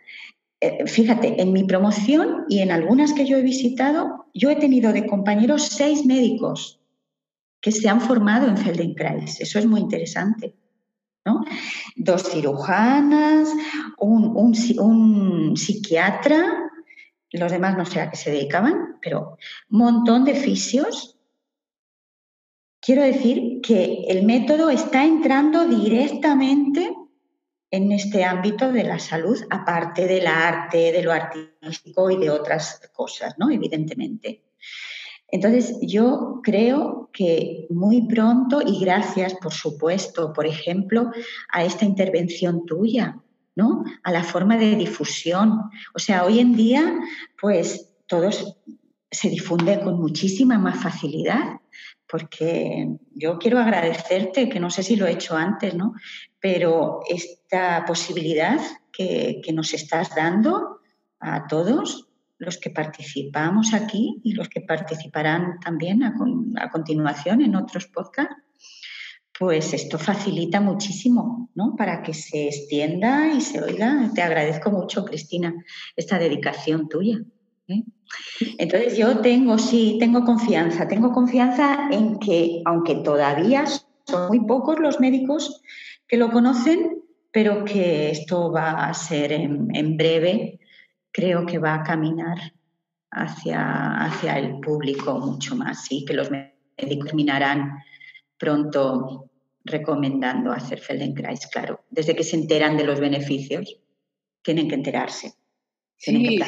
eh, 0.60 0.86
fíjate, 0.86 1.42
en 1.42 1.54
mi 1.54 1.64
promoción 1.64 2.46
y 2.50 2.60
en 2.60 2.72
algunas 2.72 3.14
que 3.14 3.26
yo 3.26 3.38
he 3.38 3.42
visitado, 3.42 4.26
yo 4.34 4.50
he 4.50 4.56
tenido 4.56 4.92
de 4.92 5.06
compañeros 5.06 5.68
seis 5.68 6.06
médicos 6.06 6.81
que 7.62 7.72
se 7.72 7.88
han 7.88 8.02
formado 8.02 8.48
en 8.48 8.58
Feldenkrais. 8.58 9.40
Eso 9.40 9.60
es 9.60 9.66
muy 9.66 9.80
interesante. 9.80 10.56
¿no? 11.26 11.46
Dos 11.96 12.24
cirujanas, 12.32 13.50
un, 14.00 15.56
psiquiatra, 15.56 16.72
los 17.32 17.52
demás 17.52 17.78
no 17.78 17.86
sé 17.86 18.02
a 18.02 18.10
qué 18.10 18.18
se 18.18 18.32
dedicaban, 18.32 18.98
pero 19.02 19.38
un 19.70 19.78
montón 19.78 20.26
de 20.26 20.36
fisios. 20.36 21.18
Quiero 22.82 23.04
decir 23.04 23.62
que 23.62 24.06
el 24.08 24.26
método 24.26 24.72
está 24.72 25.06
entrando 25.06 25.68
directamente 25.68 26.96
en 27.70 27.92
este 27.92 28.26
ámbito 28.26 28.72
de 28.72 28.84
la 28.84 28.98
salud, 28.98 29.40
aparte 29.50 30.08
del 30.08 30.26
arte, 30.26 30.92
de 30.92 31.04
lo 31.04 31.12
artístico 31.12 32.10
y 32.10 32.18
de 32.18 32.32
otras 32.32 32.82
cosas, 32.92 33.36
¿no? 33.38 33.52
Evidentemente. 33.52 34.44
Entonces, 35.32 35.78
yo 35.82 36.42
creo 36.44 37.10
que 37.14 37.68
muy 37.70 38.08
pronto, 38.08 38.62
y 38.62 38.80
gracias, 38.80 39.34
por 39.36 39.54
supuesto, 39.54 40.34
por 40.34 40.46
ejemplo, 40.46 41.12
a 41.52 41.64
esta 41.64 41.86
intervención 41.86 42.66
tuya, 42.66 43.18
¿no? 43.56 43.84
A 44.04 44.12
la 44.12 44.24
forma 44.24 44.58
de 44.58 44.76
difusión. 44.76 45.70
O 45.94 46.00
sea, 46.00 46.26
hoy 46.26 46.40
en 46.40 46.56
día, 46.56 47.00
pues 47.40 47.94
todos 48.08 48.58
se 49.10 49.30
difunde 49.30 49.80
con 49.82 50.00
muchísima 50.00 50.58
más 50.58 50.82
facilidad, 50.82 51.60
porque 52.10 52.90
yo 53.14 53.38
quiero 53.38 53.60
agradecerte, 53.60 54.50
que 54.50 54.60
no 54.60 54.70
sé 54.70 54.84
si 54.84 54.98
lo 54.98 55.08
he 55.08 55.14
hecho 55.14 55.36
antes, 55.36 55.74
¿no? 55.76 55.94
Pero 56.40 57.00
esta 57.10 57.86
posibilidad 57.86 58.60
que, 58.92 59.42
que 59.44 59.54
nos 59.54 59.74
estás 59.74 60.14
dando 60.14 60.82
a 61.20 61.48
todos, 61.48 62.11
los 62.42 62.58
que 62.58 62.72
participamos 62.72 63.74
aquí 63.74 64.20
y 64.24 64.34
los 64.34 64.50
que 64.50 64.62
participarán 64.62 65.60
también 65.60 66.02
a, 66.04 66.14
continuación 66.72 67.42
en 67.42 67.56
otros 67.56 67.86
podcasts, 67.86 68.36
pues 69.38 69.74
esto 69.74 70.00
facilita 70.00 70.60
muchísimo, 70.60 71.52
¿no? 71.54 71.76
Para 71.76 72.02
que 72.02 72.14
se 72.14 72.48
extienda 72.48 73.32
y 73.32 73.42
se 73.42 73.62
oiga. 73.62 74.10
Te 74.14 74.24
agradezco 74.24 74.72
mucho, 74.72 75.06
Cristina, 75.06 75.54
esta 75.96 76.18
dedicación 76.18 76.90
tuya. 76.90 77.20
¿eh? 77.68 77.84
Entonces 78.58 78.98
yo 78.98 79.20
tengo, 79.20 79.60
sí, 79.60 79.98
tengo 80.00 80.26
confianza, 80.26 80.88
tengo 80.88 81.12
confianza 81.12 81.90
en 81.92 82.18
que, 82.18 82.64
aunque 82.66 82.96
todavía 82.96 83.66
son 83.68 84.28
muy 84.30 84.40
pocos 84.46 84.80
los 84.80 85.00
médicos 85.00 85.62
que 86.08 86.18
lo 86.18 86.32
conocen, 86.32 87.04
pero 87.32 87.64
que 87.66 88.10
esto 88.10 88.52
va 88.52 88.88
a 88.88 88.94
ser 88.96 89.32
en 89.32 89.96
breve 89.96 90.61
creo 91.12 91.46
que 91.46 91.60
va 91.60 91.76
a 91.76 91.84
caminar 91.84 92.38
hacia, 93.12 94.06
hacia 94.06 94.38
el 94.40 94.60
público 94.60 95.20
mucho 95.20 95.56
más, 95.56 95.86
sí, 95.86 96.06
que 96.06 96.14
los 96.14 96.30
médicos 96.32 97.08
terminarán 97.08 97.84
pronto 98.38 99.30
recomendando 99.64 100.52
hacer 100.52 100.80
Feldenkrais, 100.80 101.48
claro. 101.48 101.82
Desde 101.90 102.16
que 102.16 102.24
se 102.24 102.36
enteran 102.36 102.78
de 102.78 102.86
los 102.86 103.00
beneficios, 103.00 103.78
tienen 104.42 104.68
que 104.68 104.76
enterarse. 104.76 105.34
sí. 105.98 106.40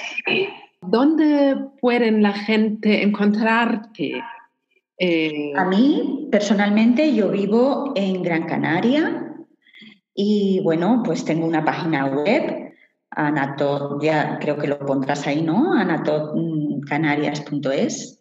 ¿Dónde 0.85 1.55
pueden 1.79 2.21
la 2.21 2.33
gente 2.33 3.03
encontrarte? 3.03 4.21
Eh, 4.97 5.53
a 5.55 5.65
mí, 5.65 6.27
personalmente, 6.31 7.15
yo 7.15 7.29
vivo 7.29 7.93
en 7.95 8.21
Gran 8.21 8.47
Canaria 8.47 9.33
y 10.13 10.59
bueno, 10.61 11.01
pues 11.05 11.23
tengo 11.23 11.45
una 11.45 11.63
página 11.63 12.07
web 12.07 12.62
Anatot, 13.15 14.01
ya 14.01 14.39
creo 14.39 14.57
que 14.57 14.67
lo 14.67 14.79
pondrás 14.79 15.27
ahí, 15.27 15.41
¿no? 15.41 15.73
anatotcanarias.es 15.73 18.19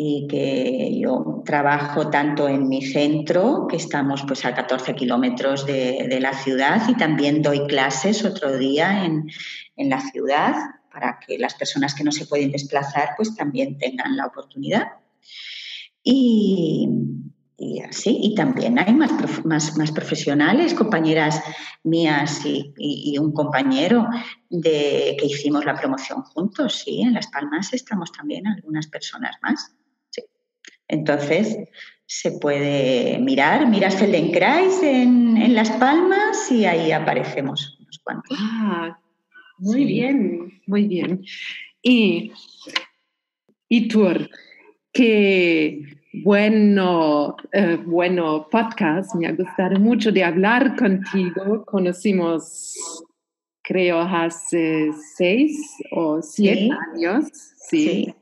y 0.00 0.28
que 0.28 0.96
yo 1.00 1.42
trabajo 1.44 2.08
tanto 2.08 2.48
en 2.48 2.68
mi 2.68 2.82
centro, 2.82 3.66
que 3.68 3.76
estamos 3.76 4.22
pues 4.28 4.44
a 4.44 4.54
14 4.54 4.94
kilómetros 4.94 5.66
de, 5.66 6.18
la 6.20 6.34
ciudad, 6.34 6.88
y 6.88 6.94
también 6.94 7.42
doy 7.42 7.66
clases 7.66 8.24
otro 8.24 8.56
día 8.56 9.04
en, 9.04 9.28
en 9.74 9.90
la 9.90 10.00
ciudad 10.00 10.54
para 10.92 11.18
que 11.18 11.36
las 11.36 11.54
personas 11.54 11.96
que 11.96 12.04
no 12.04 12.12
se 12.12 12.26
pueden 12.26 12.52
desplazar 12.52 13.08
pues 13.16 13.34
también 13.34 13.76
tengan 13.78 14.16
la 14.16 14.26
oportunidad. 14.26 14.86
Y, 16.02 16.88
y 17.60 17.80
así, 17.80 18.16
y 18.22 18.34
también 18.36 18.78
hay 18.78 18.94
más, 18.94 19.10
más, 19.44 19.76
más 19.76 19.90
profesionales, 19.90 20.74
compañeras 20.74 21.42
mías 21.82 22.40
y, 22.44 23.18
un 23.18 23.32
compañero 23.32 24.06
de 24.48 25.16
que 25.18 25.26
hicimos 25.26 25.64
la 25.64 25.74
promoción 25.74 26.22
juntos, 26.22 26.82
sí, 26.84 27.02
en 27.02 27.14
Las 27.14 27.26
Palmas 27.26 27.74
estamos 27.74 28.12
también 28.12 28.46
algunas 28.46 28.86
personas 28.86 29.36
más. 29.42 29.74
Sí. 30.10 30.22
Entonces, 30.86 31.58
se 32.06 32.38
puede 32.38 33.18
mirar, 33.18 33.66
miras 33.66 33.96
Feldenkrais 33.96 34.80
en, 34.84 35.36
en 35.36 35.54
Las 35.56 35.70
Palmas 35.72 36.52
y 36.52 36.64
ahí 36.64 36.92
aparecemos 36.92 37.76
unos 37.80 37.98
cuantos. 38.04 38.38
Ah, 38.40 39.00
muy 39.58 39.84
bien, 39.84 40.62
muy 40.68 40.86
bien. 40.86 41.24
Y, 41.82 42.32
y 43.68 43.88
tú, 43.88 44.06
que 44.92 45.97
bueno, 46.12 47.36
eh, 47.52 47.78
bueno 47.84 48.48
podcast. 48.50 49.14
Me 49.14 49.26
ha 49.26 49.32
gustado 49.32 49.78
mucho 49.78 50.10
de 50.10 50.24
hablar 50.24 50.76
contigo. 50.76 51.64
Conocimos, 51.66 52.74
creo, 53.62 54.00
hace 54.00 54.90
seis 55.16 55.76
o 55.90 56.22
siete 56.22 56.70
años. 56.94 57.24
Sí. 57.68 58.14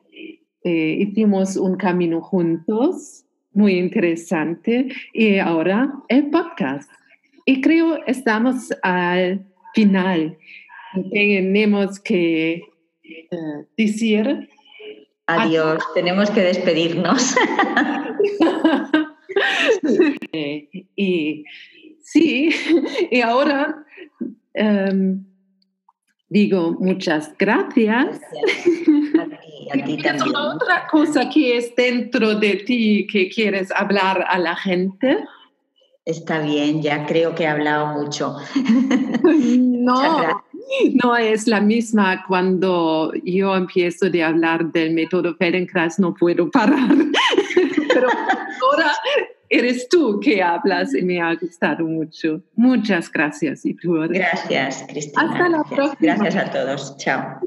Eh, 0.65 0.97
hicimos 1.01 1.57
un 1.57 1.77
camino 1.77 2.21
juntos, 2.21 3.25
muy 3.53 3.79
interesante. 3.79 4.89
Y 5.13 5.39
ahora 5.39 5.93
el 6.09 6.31
podcast. 6.31 6.91
Y 7.45 7.61
creo 7.61 8.05
estamos 8.07 8.73
al 8.83 9.47
final. 9.75 10.37
Tenemos 11.13 12.01
que 12.01 12.63
eh, 13.05 13.29
decir 13.77 14.49
Adiós, 15.27 15.83
tenemos 15.95 16.31
que 16.31 16.41
despedirnos. 16.41 17.35
y 20.97 21.45
sí, 22.03 22.51
y 23.11 23.21
ahora 23.21 23.85
em, 24.55 25.25
digo 26.29 26.77
muchas 26.79 27.37
gracias. 27.37 28.21
A 29.73 29.85
ti, 29.85 29.97
también. 30.03 30.37
otra 30.37 30.87
cosa 30.89 31.29
que 31.29 31.57
es 31.57 31.75
dentro 31.75 32.37
de 32.37 32.57
ti 32.57 33.07
que 33.11 33.29
quieres 33.29 33.73
hablar 33.73 34.25
a 34.29 34.39
la 34.39 34.55
gente? 34.55 35.25
Está 36.05 36.39
bien, 36.39 36.83
ya 36.83 37.05
creo 37.05 37.35
que 37.35 37.43
he 37.43 37.49
hablado 37.49 37.87
mucho. 38.01 38.37
No, 39.87 40.43
no 41.03 41.17
es 41.17 41.47
la 41.47 41.61
misma 41.61 42.25
cuando 42.27 43.13
yo 43.25 43.55
empiezo 43.55 44.11
de 44.11 44.23
hablar 44.23 44.73
del 44.73 44.93
método 44.93 45.35
Feldenkrais, 45.37 45.99
no 45.99 46.15
puedo 46.15 46.51
parar. 46.51 46.89
Pero 47.89 48.09
ahora 48.11 48.93
eres 49.49 49.89
tú 49.89 50.21
que 50.21 50.43
hablas 50.43 50.95
y 50.95 51.03
me 51.03 51.21
ha 51.21 51.35
gustado 51.35 51.85
mucho. 51.85 52.43
Muchas 52.55 53.11
gracias, 53.11 53.65
Itur. 53.65 54.09
Gracias, 54.13 54.85
Cristina. 54.89 55.33
Hasta 55.33 55.49
la 55.49 55.65
próxima. 55.65 56.17
Gracias 56.17 56.37
a 56.37 56.51
todos. 56.51 56.97
Chao. 56.99 57.41